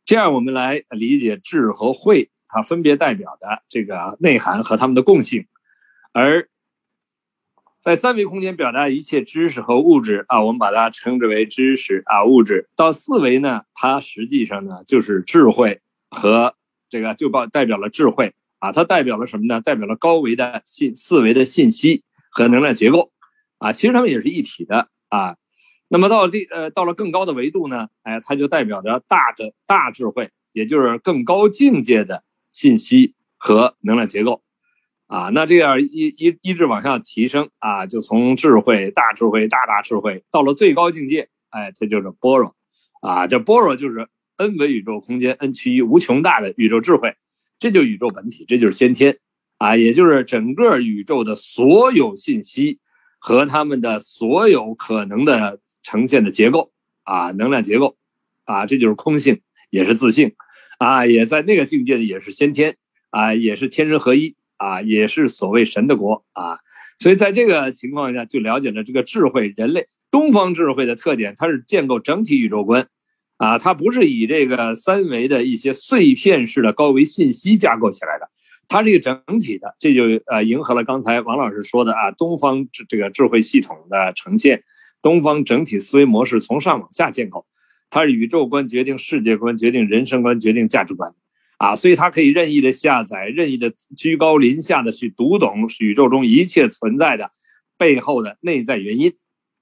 [0.05, 5.47] 这样我们来理解智和慧，它分别代表的这个内涵和它们的共性。
[6.11, 6.49] 而
[7.87, 12.69] 在三维空间表达一切知识和物质啊，我们把它称之为知识啊物质。
[12.75, 15.81] 到四维呢，它实际上呢就是智慧
[16.11, 16.57] 和
[16.91, 18.35] 这个就报代表了智慧。
[18.59, 19.61] 啊，它代表了什么呢？
[19.61, 23.13] 代表了高维的信四维的信息和能量结构，
[23.59, 25.37] 啊，其实它们也是一体的啊。
[25.87, 34.43] 那么到了这呃到了更高的维度呢，哎，它就代表着大的大智慧，也就是更高境界的信息和能量结构，
[35.07, 42.55] 啊，那这样一一一直往上提升啊，就从智慧大智慧大大智慧到了最高境界，哎，它就是般若，
[43.01, 47.15] 啊，这般若就是 n 维宇宙空间 n 趋于无穷大的宇宙智慧。
[47.59, 49.19] 这就宇宙本体，这就是先天，
[49.57, 52.81] 啊，也就是整个宇宙的所有信息
[53.19, 56.71] 和它们的所有可能的呈现的结构，
[57.05, 57.97] 啊，能量结构，
[58.45, 59.41] 啊，这就是空性，
[59.71, 60.35] 也是自性，
[60.79, 62.77] 啊，也在那个境界的也是先天，
[63.09, 66.59] 啊，也是天人合一，啊，也是所谓神的国，啊，
[66.99, 72.89] 所以在这个情况下就了解了这个智慧，人类东方智慧的特点，它是建构整体宇宙观。
[73.39, 78.31] 啊，它不是以这个三维的一些碎片式的高维信息架构起来的，
[78.67, 84.63] 它是一个整体的，这就呃迎合了刚才王老师说的啊，东方这这个智慧系统的呈现，
[85.03, 87.45] 东方整体思维模式从上往下建构，
[87.91, 91.13] 它是宇宙观决定世界观，决定人生观，决定价值观，
[91.59, 97.31] 啊，所以它可以任意的下载，任意的居高临下的去读懂宇宙中一切存在的
[97.79, 99.15] 背后的内在原因，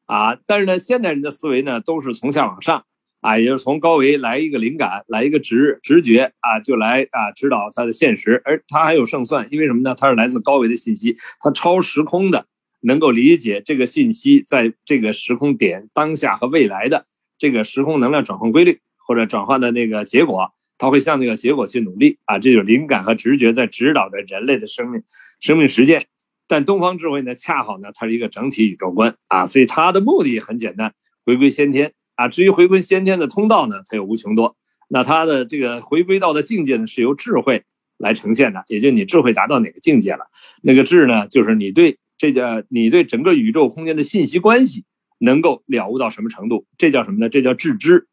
[0.06, 2.84] 啊，但是呢，现代人的思维呢都是从下往上。
[3.20, 9.94] 啊，也就是从高维来一个灵感，来一个直直觉啊，就来啊指导他的现实，而他还有胜算，因为什么呢？
[9.94, 12.44] 他是来自高维的信息，他超时空的，
[12.82, 17.06] 能够理解这个信息在这个时空点当下和未来的
[17.38, 20.52] 这个时空能量转换规律或者转换的那个结果，
[20.84, 25.02] 他会向那个结果去努力啊，这就是灵感和直觉在指导着人类的生命
[25.40, 26.02] 生命实践。
[26.46, 30.92] 但东方智慧呢，恰好呢，它是一个整体宇宙观啊，所以它的目的很简单，
[31.24, 31.94] 回归先天。
[32.16, 34.58] 啊，至于回归先天的通道呢，它有无穷多。
[34.88, 37.64] 那它的这个回归到的境界呢，是由智慧
[37.96, 40.26] 来呈现的，也就你智慧达到哪个境界了。
[40.62, 44.84] 那个智呢，就是你对这叫你对整个宇宙空间的信息关系
[45.18, 47.30] 能够了悟到什么程度，这叫什么呢？
[47.30, 48.06] 这叫智知。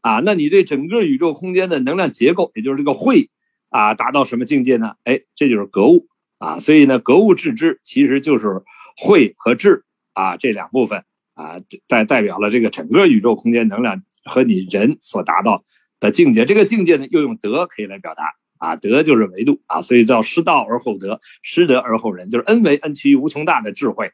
[0.00, 3.30] 啊，那你对整个宇宙空间的能量结构，也就是这个慧
[3.70, 4.94] 啊，达到什么境界呢？
[5.04, 6.06] 哎，这就是格物
[6.38, 6.60] 啊。
[6.60, 8.62] 所以呢，格物致知其实就是
[8.96, 11.04] 慧和智啊这两部分。
[11.34, 15.62] 啊，代代表了这个整个宇宙空间能量和你人所达到
[16.00, 16.44] 的境界。
[16.44, 24.10] 这个境界呢，又用德可以来表达啊，德就是维度啊，所以叫失道而后德，失德而后仁，就是恩为恩其无穷大的智慧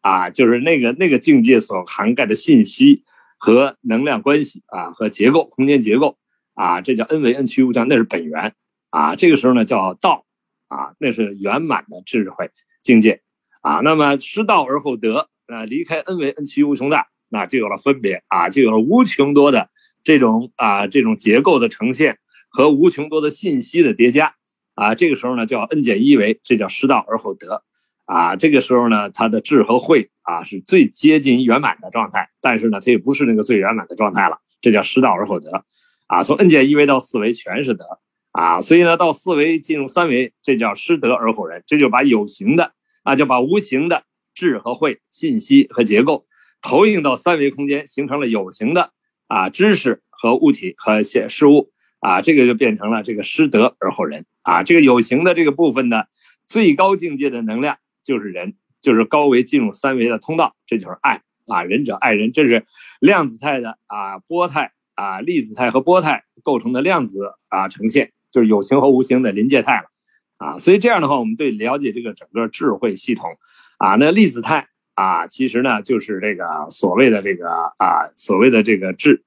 [0.00, 3.02] 啊，就是那个那个境界所涵盖的信息
[3.44, 6.16] 和能量关系啊，和结构空间结构
[6.54, 8.54] 啊，这叫 n 为 n 趋无穷，那是本源
[8.88, 9.16] 啊。
[9.16, 10.24] 这个时候呢，叫道
[10.68, 12.50] 啊，那是圆满的智慧
[12.82, 13.20] 境界
[13.60, 13.80] 啊。
[13.80, 15.28] 那么失道而后德。
[15.46, 19.68] 那离开 n 为 n 趋无穷大，那就有了分别啊，就有了无穷多的
[20.02, 22.18] 这种啊这种结构的呈现
[22.48, 24.36] 和无穷多的信息的叠加
[24.74, 24.94] 啊。
[24.94, 27.62] 这个时候呢，叫 n 减一维，这叫失道而后得
[28.04, 28.36] 啊。
[28.36, 35.64] 这个时候呢，它的智和慧啊是最接近圆满的状态，但是呢，它也不是那个最圆满的状态了，这叫失道而后得
[36.06, 36.22] 啊。
[36.22, 37.84] 从 n 减一维到四维全是德
[38.32, 44.04] 啊，所以呢，到四维进入三维，这叫失德而后仁，这就把有形的啊，就把无形的。
[44.36, 46.26] 智和慧信息和结构
[46.60, 48.90] 投影到三维空间，形成了有形的
[49.28, 54.64] 啊知识和物体和现事物啊，这个就变成了这个失德而后仁啊。
[54.64, 56.08] 这个有形的这个部分的
[56.48, 61.64] 最高境界的能量就是人，就是高维进入三维的通道，这就是爱啊。
[61.64, 62.64] 仁者爱人，这是
[63.00, 69.88] 量子态的啊波态啊粒子态和波态构成的量子啊呈现，就是有形和无形的临界态了
[70.36, 70.58] 啊。
[70.60, 73.30] 所以这样的话，我们对了解这个整个智慧系统。
[73.76, 79.24] 啊，那粒子态啊，其实呢就是这个所谓的这个啊，所谓的这个智，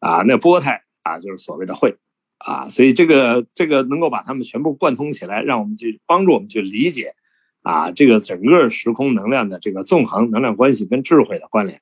[0.00, 1.94] 啊，那波态啊就是所谓的慧，
[2.38, 7.14] 啊，所以这个这个能够把它们全部贯通起来，让我们去帮助我们去理解
[7.62, 11.80] 啊，这个整个时空能量的这个纵横能量关系跟智慧的关联。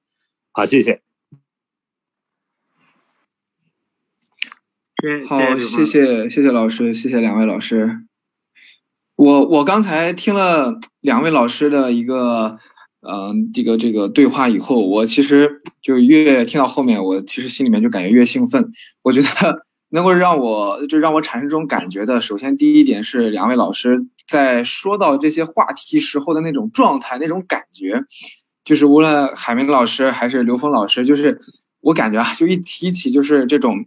[0.52, 1.02] 好，谢谢。
[5.26, 8.00] 好，谢谢谢谢老师，谢谢两位老师。
[9.16, 12.58] 我我刚才听了两位老师的一个，
[13.00, 18.70] 嗯，这个这个对话以后，我其实就越听到后面，我其实心里面就感觉越兴奋。
[19.02, 28.04] 我觉得 能够让我就让我产生这种感觉的，首先第一点是两位老师在说到这些话题时候的那种状态、那种感觉，
[28.64, 31.40] 就是无论海明老师还是刘峰老师，就是
[31.80, 33.86] 我感觉啊，就一提起就是这种。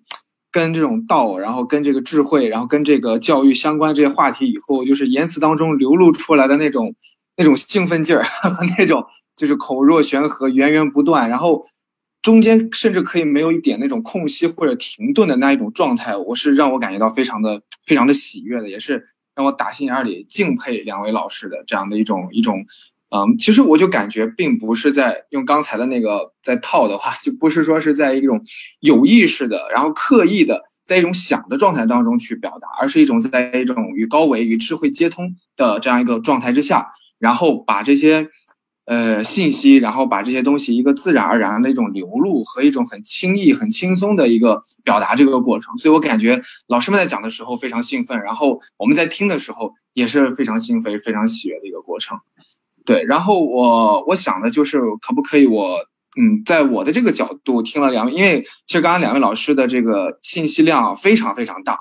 [0.56, 6.94] 跟这种道，然后跟这个智慧，然后跟这个教育相关这些话题，以后就是言辞当中流露出来的那种
[7.36, 8.24] 那种兴奋劲儿
[8.54, 9.04] 和那种
[9.36, 11.66] 就是口若悬河、源源不断，然后
[12.22, 22.66] 中间甚至可以没有一点那种空隙或者停顿的那一种状态，我是让我感觉到非常的非常的喜悦的，也是让我打心眼里敬佩两位老师的这样的一种一种。
[23.16, 28.44] 嗯，其实我就感觉并不是在用刚才的那个在套的话，就不是说是在一种
[28.80, 36.88] 有意识的，然后刻意的在一种想的状态当中去表达，而是一种在一种与高维与智慧接通的这样一个状态之下，
[37.20, 38.30] 然后把这些
[38.86, 45.78] 呃信息，然后把这些东西一个自然而然的一种流露和一种很轻易、很轻松的一个表达这个过程。
[45.78, 52.20] 所以我感觉老师们在讲的时候非常兴奋，然后我们在听的时候也是非常兴奋、非常喜悦的一个过程。
[52.86, 55.78] 对，然后我我想的就是，可不可以我
[56.20, 61.80] 嗯，在我的这个角度听了两位，因为其实刚刚两位老师的这个信息量非常非常大，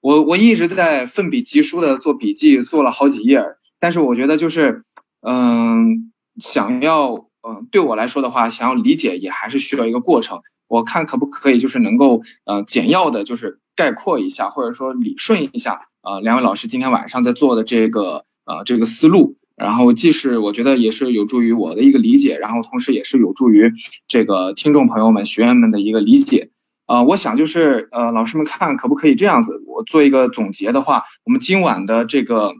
[0.00, 3.42] 我我一直在奋笔疾书的做笔记，做了好几页，
[3.80, 4.84] 但是我觉得就是
[5.20, 10.40] 嗯，想要嗯对我来说的话，想要理解也还是需要一个过程。
[10.68, 19.36] 我看可不可以就是能够呃简要的，就是概括一下，或者说理顺一下呃两位老师今天晚上在做的这个呃这个思路。
[19.56, 23.72] 然后，既是我觉得也是有助于我的一个理解，然后同时也是有助于
[24.08, 26.50] 这个听众朋友们、学员们的一个理解。
[26.88, 29.62] 呃，我想就是呃，老师们看可不可以这样子？
[29.68, 32.52] 我做一个总结的话，我们今晚的这个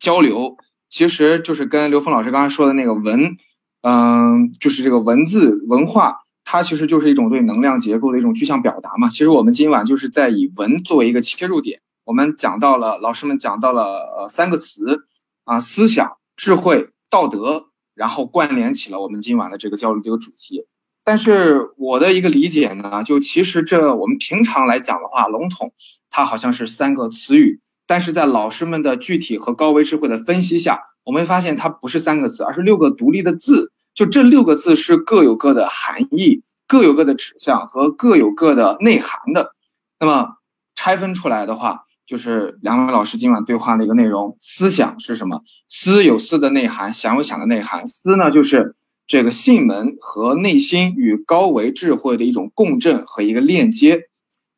[0.00, 0.56] 交流，
[0.94, 3.34] 其实就是跟刘峰老师刚才说的那个文，
[3.82, 9.08] 嗯，就是这个文字文化，它其实就是一种对能量结构的一种具象表达嘛。
[9.08, 13.82] 其实我们今晚就是在以文作为一个切入点，我们讲到了，老师们讲到了
[14.16, 15.04] 呃三个词。
[15.46, 20.66] 啊，思想、智慧、道德，然后关联起了我们今晚的这个交流这个主题。
[21.04, 25.74] 但是我的一个理解呢，就其实这我们平常来讲的话，笼统
[26.08, 33.72] 它好像是三个词语，但是在老师们的具体和高维智慧的分析下，我们会发现它不是三个词，而是六个独立的字。
[33.94, 39.52] 就这六个字是各有各的含义，各有各的指向和各有各的内涵的。
[39.98, 40.36] 那么
[40.74, 41.82] 拆分出来的话。
[42.06, 45.40] 就是两位老师今晚对话的一个内容，思想是什么？
[45.70, 47.86] 思有思的内涵，想有想的内涵。
[47.86, 48.76] 思呢，就是
[49.06, 54.02] 这个信门和内心与高维智慧的一种共振和一个链接。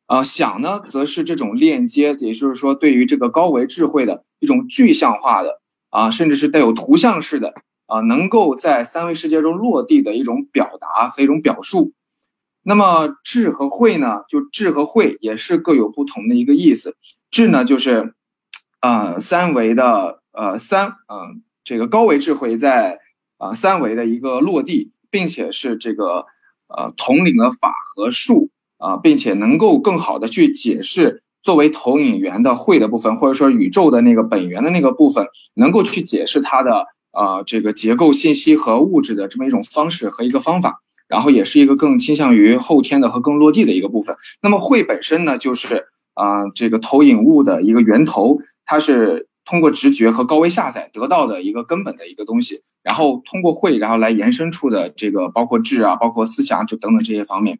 [0.07, 7.53] 啊，想呢，则是这种链接，也就是说，对于这个高维智慧的一种具象化的啊，甚至是带有图像式的
[7.85, 11.93] 啊，能够在三维世界中落地的一种表达和一种表述。
[12.63, 14.23] 那么智和慧呢？
[14.27, 16.97] 就智和慧也是各有不同的一个意思。
[17.31, 18.13] 智呢，就是，
[18.81, 22.99] 呃，三维的，呃，三，嗯，这个高维智慧在，
[23.37, 26.25] 啊，三维的一个落地，并且是这个，
[26.67, 40.81] 呃，统领了法和术，啊，并且能够更好的去解释作为投影源的会的部分，或者说宇宙的那个本源的那个部分，能够去解释它的，呃，这个结构信息和物质的这么一种方式和一个方法。
[41.09, 44.17] 然后也是一个更倾向于后天的和更落地的一个部分。
[44.41, 52.59] 那么会本身呢，就是啊这个投影物的一个源头，它是通过直觉和高维下载得到的一个根本的一个东西。
[52.83, 57.57] 然后通过会，然后来延伸出的这个包括智啊，包括思想就等等这些方面。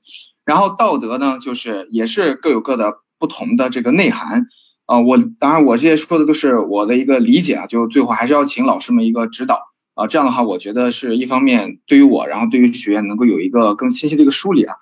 [0.48, 4.46] 然后道德呢，就是也是各有各的不同的这个内涵。
[4.86, 9.60] 啊，我当然我这些说的都是我的一个理解啊，就最后还是要请老师们一个指导。
[9.94, 14.76] 啊，这样的话，我觉得是一方面对于我，然后对于学员能够有一个更清晰的一个梳理啊。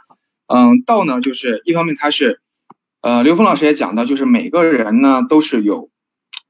[0.45, 2.39] 嗯，道呢，就是一方面它是，
[3.01, 5.89] 呃，刘峰老师也讲到，就是每个人呢都是有，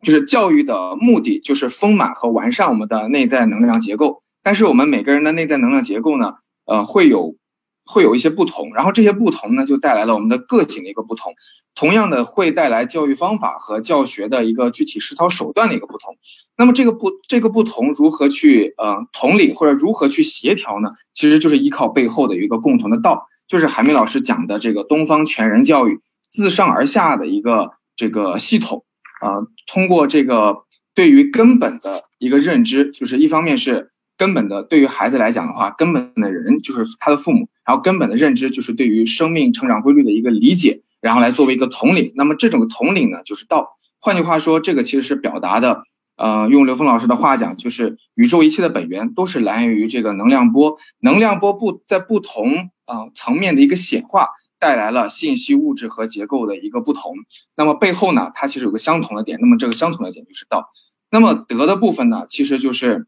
[0.04, 6.34] 就是教育的目的就是丰满和完善我们的内在能量结构，但是我们每个人的内在能量结构呢，
[6.66, 7.38] 呃，会有。
[7.86, 11.34] 会有一些不同，然后这些不同呢，就带来了我们的个性的一个不同，
[11.76, 16.18] 同样的会带来教育方法和教学的一个具体实操手段的一个不同。
[16.58, 20.92] 那么这个不这个不同如何去呃统领或者如何去协调呢？
[21.14, 26.00] 其实就是依靠背后的一个共同的道，就是海明老师讲的这个东方全人教育，
[26.32, 28.84] 自上而下的一个这个系统，
[29.22, 30.64] 啊，通过这个
[30.94, 32.04] 对于根本的。
[32.18, 42.14] 一个认知，就是一方面是根本的，对于孩子来讲的话，根本的人就是他的父母，然后根本的认知就是对于生命成长规律的一个理解，然后来作为一个统领。
[42.16, 43.78] 那么这种统领呢，就是道。
[44.00, 45.84] 换句话说，这个其实是表达的，
[46.16, 54.30] 呃，用刘峰老师的话讲，就是宇宙一切的本源都是来源于这个能量波，能量波不在不同啊层面的一个显化。
[54.58, 57.14] 带来了信息、物质和结构的一个不同，
[57.56, 60.72] 那么背后呢，它其实有个相同的点，那么这个相同的点就是道。
[61.12, 63.06] 那么德的部分呢，其实就是，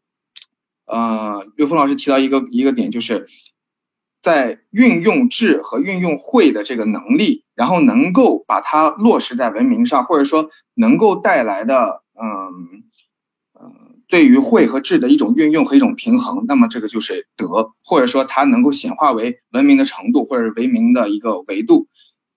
[0.88, 3.28] 呃，刘峰老师提到一个一个点，就是
[4.22, 12.84] 在运用智和运用慧的这个能力，然后能够把它落实在文明上，或者说能够带来的，嗯。
[14.10, 21.90] 对于慧和智的一种运用和一种平衡，那么这个就是德，或者说它能够显化为文明的程度，或者是文明的一个维度。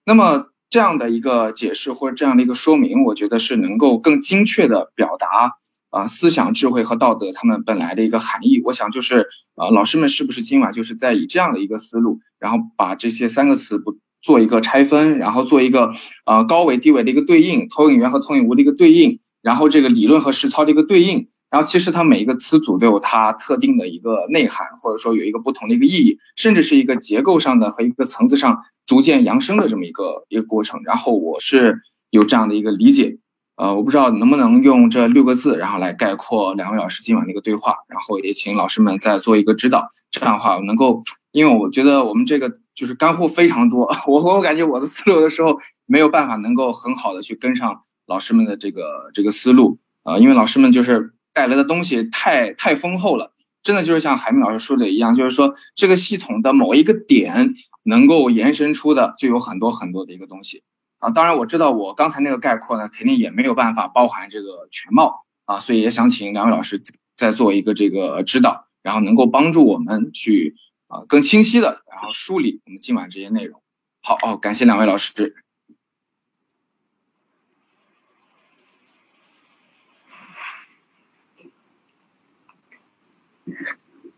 [0.04, 5.52] 那么这样的一个解释或者这样的一个说明，我觉得是能够更精确的表达
[5.90, 8.60] 啊思想智慧和道德它们本来的一个含义。
[8.64, 15.92] 我想就是呃老师们是不是今晚就是在以这样的一个思路，然后把这些三个词不做一个拆分，然后做一个
[16.26, 21.28] 呃高维低维的一个对应，投影源和投影物的一个对应，然后这个理论和实操的一个对应。
[21.50, 30.82] 然后其实它每一个词组都有它特定的一个内涵，或者说有一个不同的一个意义，甚至是一个结构上的和一个层次上逐渐扬升的这么一个一个过程。
[30.84, 31.80] 然后我是
[32.10, 33.18] 有这样的一个理解，
[33.60, 37.74] 呃，我不知道能不能用这六个字，然后来概括两位老师今晚的一个对话。
[37.88, 51.12] 然后也请老师们再做一个指导，这样的话能够，因为我觉得我们这个就是干货非常多，我我感觉我的思路的时候没有办法能够很好的去跟上老师们的这个这个思路啊，因为老师们就是。
[51.32, 53.32] 带来的东西太太丰厚了，
[53.62, 57.54] 真的就是像海明老师说的一样，就是说这个系统的某一个点
[57.84, 60.64] 能够延伸出的就有很多很多的一个东西
[61.00, 61.10] 啊。
[61.10, 66.80] 当然我知道我刚才那个概括呢，肯定也没有办法包含这个全貌啊，所以也想请两位老师
[67.16, 70.54] 再做一个这个指导，然后能够帮助我们去
[70.86, 73.60] 啊更清晰的然后梳理我们今晚这些内容。
[74.02, 75.34] 好哦，感谢两位老师。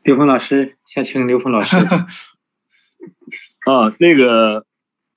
[0.05, 1.77] 刘峰老师，先请刘峰老师。
[3.65, 4.67] 啊，那个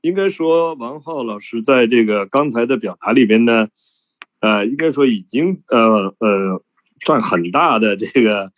[0.05, 3.69] 应该说王浩老师在这个刚才的表达里边呢，
[4.39, 6.61] 呃，应该说已经呃呃
[7.03, 8.51] 占很大的这个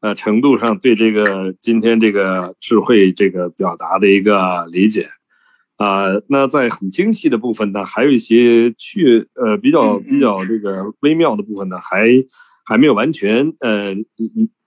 [0.00, 5.10] 呃程度上对这个今天这个智慧这个表达的一个理解
[5.76, 6.06] 啊。
[6.28, 12.08] 那在很精细的部分呢，还有一些去呃比较比较这个微妙的部分呢，还
[12.64, 13.94] 还没有完全呃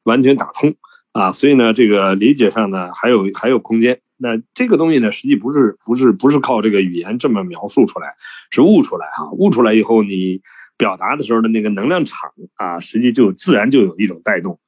[0.04, 0.76] 完全打通。
[1.12, 4.00] 啊，所以呢，这个理解上呢，还有还有空间。
[4.22, 8.15] 那这个东西呢，实际不是不是不是靠这个语言这么描述出来，
[8.51, 9.32] 是悟出来哈。
[9.32, 10.41] 悟出来以后，你
[10.78, 14.59] 表达的时候的那个能量场啊，实际就自然就有一种带动。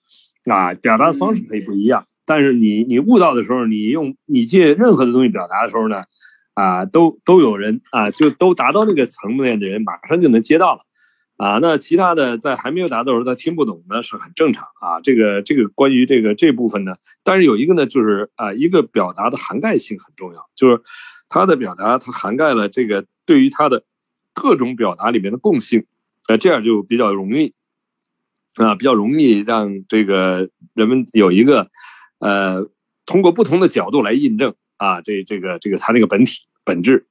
[0.46, 6.06] 啊，表达的方式可以不一样，但是你你悟到的时候，你用你借任何的东西表达的时候呢，
[6.54, 10.82] 啊，都都有人啊，就都达到那个层面的人，马上就能接到了。
[11.42, 15.02] 啊，那其他的在还没有达到时候，他听不懂呢，是很正常啊。
[15.02, 20.80] 这个这个关于这个这部分呢，但是有一个呢，就是啊，一个表达的涵盖性很重要，就是
[21.30, 23.84] 他的表达，它涵盖了这个对于他的
[24.36, 25.84] 各种表达里面的共性，
[26.28, 27.56] 呃，这样就比较容易
[28.58, 31.72] 啊，比较容易让这个人们有一个
[32.20, 32.70] 呃，
[33.08, 37.08] 通过不同的角度来印证啊，这这个这个他那个本体本质。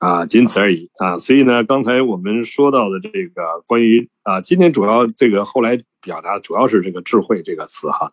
[0.00, 1.18] 啊，仅此而已啊！
[1.18, 8.10] 所以呢，刚才我们说到的这个关于啊，今天主要这个后来表达主要是这个智慧这个词哈，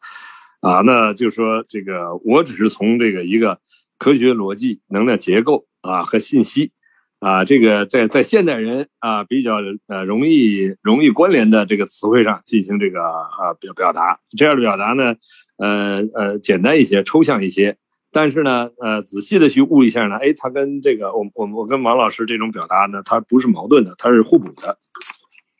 [0.60, 3.62] 啊，那就说这个我只是从这个一个
[3.98, 6.74] 科学逻辑、能量结构啊和信息
[7.22, 15.16] 啊，这个在在现代人啊比较呃容易容易关联的这个词汇上进行这个啊表表达，这样的表达呢，
[15.56, 17.78] 呃呃简单一些，抽象一些。
[18.18, 24.80] 但是呢，呃，仔细的去悟一下呢，哎，它跟这个我我我跟王老师这种表达呢，它不是矛盾的，它是互补的。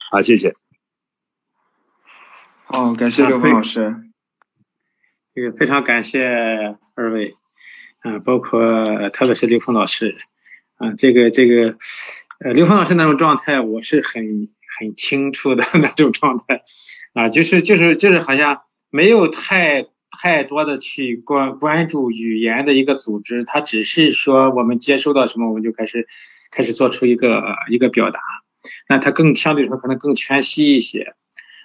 [0.10, 0.56] 啊，谢谢。
[2.66, 3.96] 哦，感谢刘峰老师。
[5.36, 6.26] 这个非常感谢
[6.96, 7.36] 二位，
[8.04, 10.18] 嗯，包括特别是刘峰老师，
[10.78, 11.78] 啊，这个这个，
[12.40, 14.48] 呃，刘峰老师那种状态，我是很
[14.80, 16.64] 很清楚的 那种状态，
[17.14, 19.90] 啊，就是就是就是好像没有太。
[20.10, 26.08] 太多的去关关注语言的一个组织，它只是说我们接收到什么，我们就开始
[26.52, 28.20] 开始做出一个一个表达。
[28.90, 31.14] 那它更相对说可能更全息一些。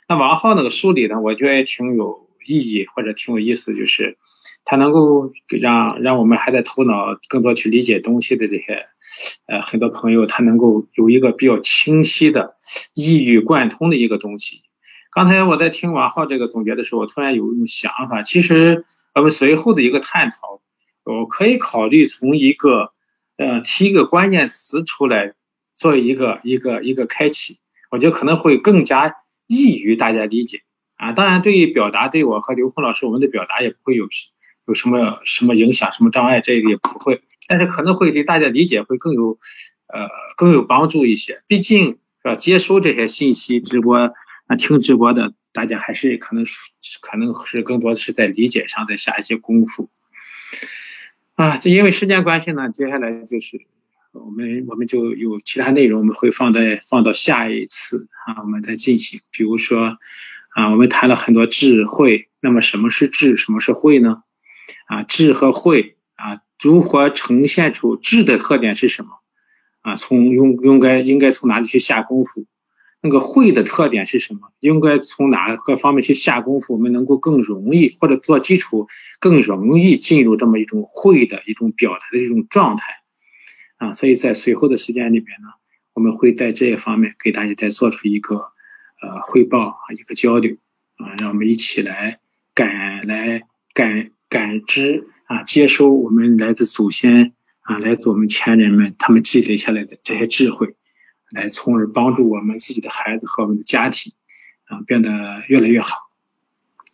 [0.08, 4.18] 那王浩那个书里呢，我觉得也挺有意义或者挺有意思，就是
[4.64, 8.84] 它能够让让我们还在头脑更多去理解东西的这些
[9.46, 12.56] 呃很多朋友，他能够有一个比较清晰的
[12.94, 14.62] 一语贯通的一个东西。
[15.14, 20.62] 刚才我在听王浩这个总结的时候，我突然有一种想法，其实我们随后的一个探讨，
[21.04, 22.94] 我可以考虑从一个，
[23.36, 25.34] 呃，提一个关键词出来，
[25.74, 27.58] 做一个一个一个开启，
[27.90, 30.62] 我觉得可能会更加易于大家理解
[30.96, 31.12] 啊。
[31.12, 34.08] 当然，对于表达，对我和刘峰老师，我们的表达也不会有
[34.66, 39.38] 有什么什么影响、什么障碍，这个也不会，但是可能会对大家理解会更有，
[39.88, 40.08] 呃，
[40.38, 41.42] 更有帮助一些。
[41.46, 42.34] 毕竟，是吧？
[42.34, 44.10] 接收这些信息，直播。
[44.56, 46.44] 听直播的大家还是可能
[47.00, 49.90] 可能是更多的是在理解上再下一些功夫
[51.34, 51.56] 啊。
[51.56, 53.60] 这因为时间关系呢，接下来就是
[54.12, 59.20] 我们我们就有其他内容，我们会放在放到下一次啊，我们再进行。
[59.30, 59.98] 比如说
[60.50, 64.22] 啊，我们谈了很多智慧，那么什么是智，什么是慧呢？
[64.86, 69.10] 啊，智和慧啊，如何呈现出智的特点是什么？
[69.80, 72.46] 啊，从用应该应该从哪里去下功夫？
[73.04, 74.52] 那个会的特点是什么？
[74.60, 76.74] 应该从哪个方面去下功夫？
[76.74, 78.86] 我们能够更容易或者做基础，
[79.18, 82.84] 更容易进入这么一种会的一种表达的一种状态
[83.78, 83.92] 啊！
[83.92, 85.48] 所以在随后的时间里面呢，
[85.94, 88.36] 我们会在这一方面给大家再做出一个
[89.02, 90.56] 呃汇报啊，一个交流
[90.94, 92.20] 啊，让我们一起来
[92.54, 93.42] 感来
[93.74, 97.32] 感感知啊，接收我们来自祖先
[97.62, 100.76] 啊，来自我们前人们他们积累下来的这些智慧。
[101.32, 104.12] 来，从而帮助我们自己的孩子和我们的家庭，
[104.66, 105.96] 啊，变得越来越好。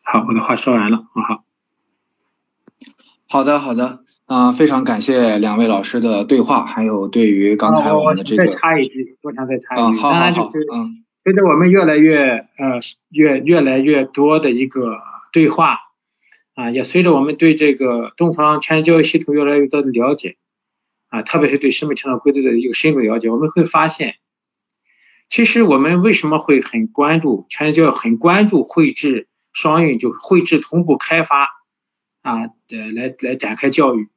[0.04, 1.44] 好，我的话说完了，很好。
[3.28, 8.46] 好的，好的，啊，非常感谢两位老师的对话，还有对于刚才我们的这个。
[8.46, 9.98] 再插一句，我想再插一句。
[10.00, 10.52] 好好好。
[10.72, 11.04] 嗯。
[11.24, 12.78] 随着我们越来越呃
[13.10, 14.98] 越越来越多的一个
[15.32, 15.78] 对话，
[16.54, 20.36] 啊，也随着我们对这个东方全教育系统越来越多的了解，
[21.08, 24.14] 啊，特别是对生命成长规律的一个深入了解，我们会发现。
[25.28, 31.48] 其实我们为什么会很关注全人教育，很关注绘制双运，就是绘制同步开发
[32.22, 34.08] 啊，呃，来来展开教育，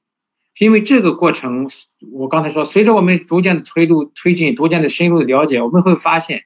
[0.57, 1.70] 因为这个过程，
[2.14, 6.45] 我刚才说，随着我们逐渐的推入推进，逐渐的深入的了解，我们会发现，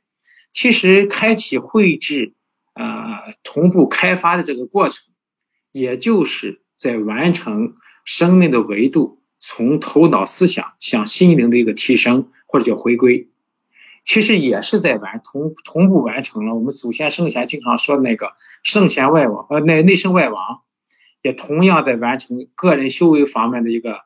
[0.51, 2.33] 其实开启绘制
[2.73, 5.13] 啊同步开发的这个过程，
[5.71, 13.29] 也就是在完成生命的维度从头脑思想向心灵的一个提升，或者叫回归。
[14.05, 18.33] 其实也是在完同同步完成了我们祖先圣贤经常说那个
[18.63, 20.61] 圣贤外王呃内内圣外王，
[21.23, 24.01] 也同样在完成个人修为方面的一个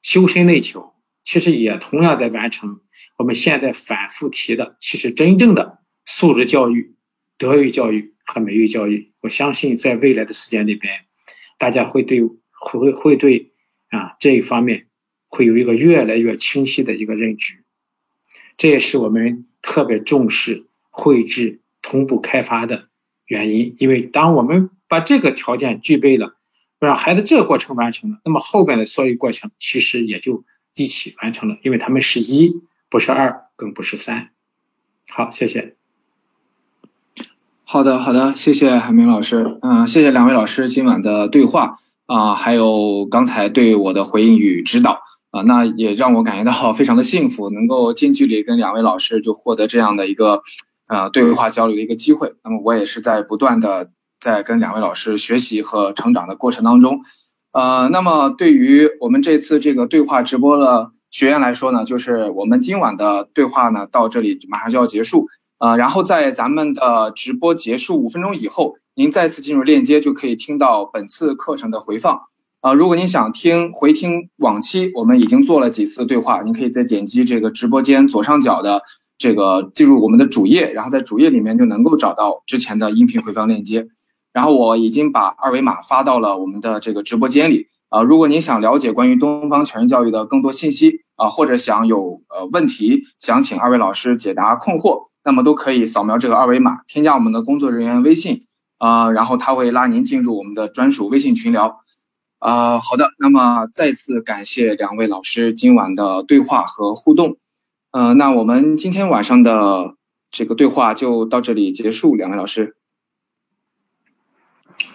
[0.00, 0.94] 修身内求。
[1.22, 2.80] 其实也同样在完成
[3.18, 6.94] 我们现在反复提的，其实真正的素质教育、
[7.36, 9.12] 德育教育和美育教育。
[9.20, 11.04] 我相信在未来的时间里边，
[11.58, 12.22] 大家会对
[12.52, 13.52] 会会对
[13.88, 14.86] 啊这一方面
[15.28, 17.65] 会有一个越来越清晰的一个认知。
[18.56, 22.88] 这也是我们特别重视绘制同步开发的
[23.26, 26.36] 原因，因为当我们把这个条件具备了，
[26.78, 30.44] 让孩子这个过程完成了，那么后边的所有过程其实也就
[30.74, 34.30] 一起完成了，因为他们是一，不是二，更不是三。
[35.08, 35.74] 好，谢谢。
[37.64, 45.02] 好的，好的，谢谢海明老师，嗯，谢谢两位老师今晚的对话啊，还有刚才对我的回应与指导。
[45.36, 50.42] 啊，那也让我感觉到 非常的幸福，能够近距离跟两位老师就获得这样的一个，
[50.88, 52.32] 呃，对话交流的一个机会。
[52.42, 57.00] 那么我也是在不断的在跟两位老师学习和成长的过程当中，
[57.52, 65.26] 呃，那么对于我们这次这个对话直播的学员来说呢，就是我们今晚的对话呢到这里马上就要结束，
[65.58, 72.22] 呃，然后在咱们的直播结束五分钟以后，您再次进入链接就可以听到本次课程的回放。
[72.66, 78.82] 啊，如果您想听回听往期，我们已经做了几次对话，您可以再点击这个直播间左上角的
[79.18, 83.86] 这个进入我们的主页，然后在主页里面就能够找到之前的音频回放链接。
[84.32, 87.68] 然后我已经把二维码发到了我们的这个直播间里。
[87.88, 98.42] 啊，如果您想了解关于东方全人教育的更多信息啊，或者想有呃问题想请二位老师解答困惑，那么都可以扫描这个二维码，添加我们的工作人员微信
[98.78, 101.78] 啊，然后他会拉您进入我们的专属微信群聊。
[102.38, 107.38] 啊，好的，那么再次感谢两位老师今晚的对话和互动，
[107.90, 109.94] 呃，那我们今天晚上的
[110.30, 112.76] 这个对话就到这里结束，两位老师。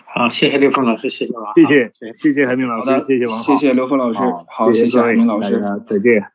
[0.05, 6.31] 好，谢谢刘峰老师，谢谢王，谢谢，谢谢海明老师，谢谢王，谢谢刘峰老师，好，谢谢海明老师，再见。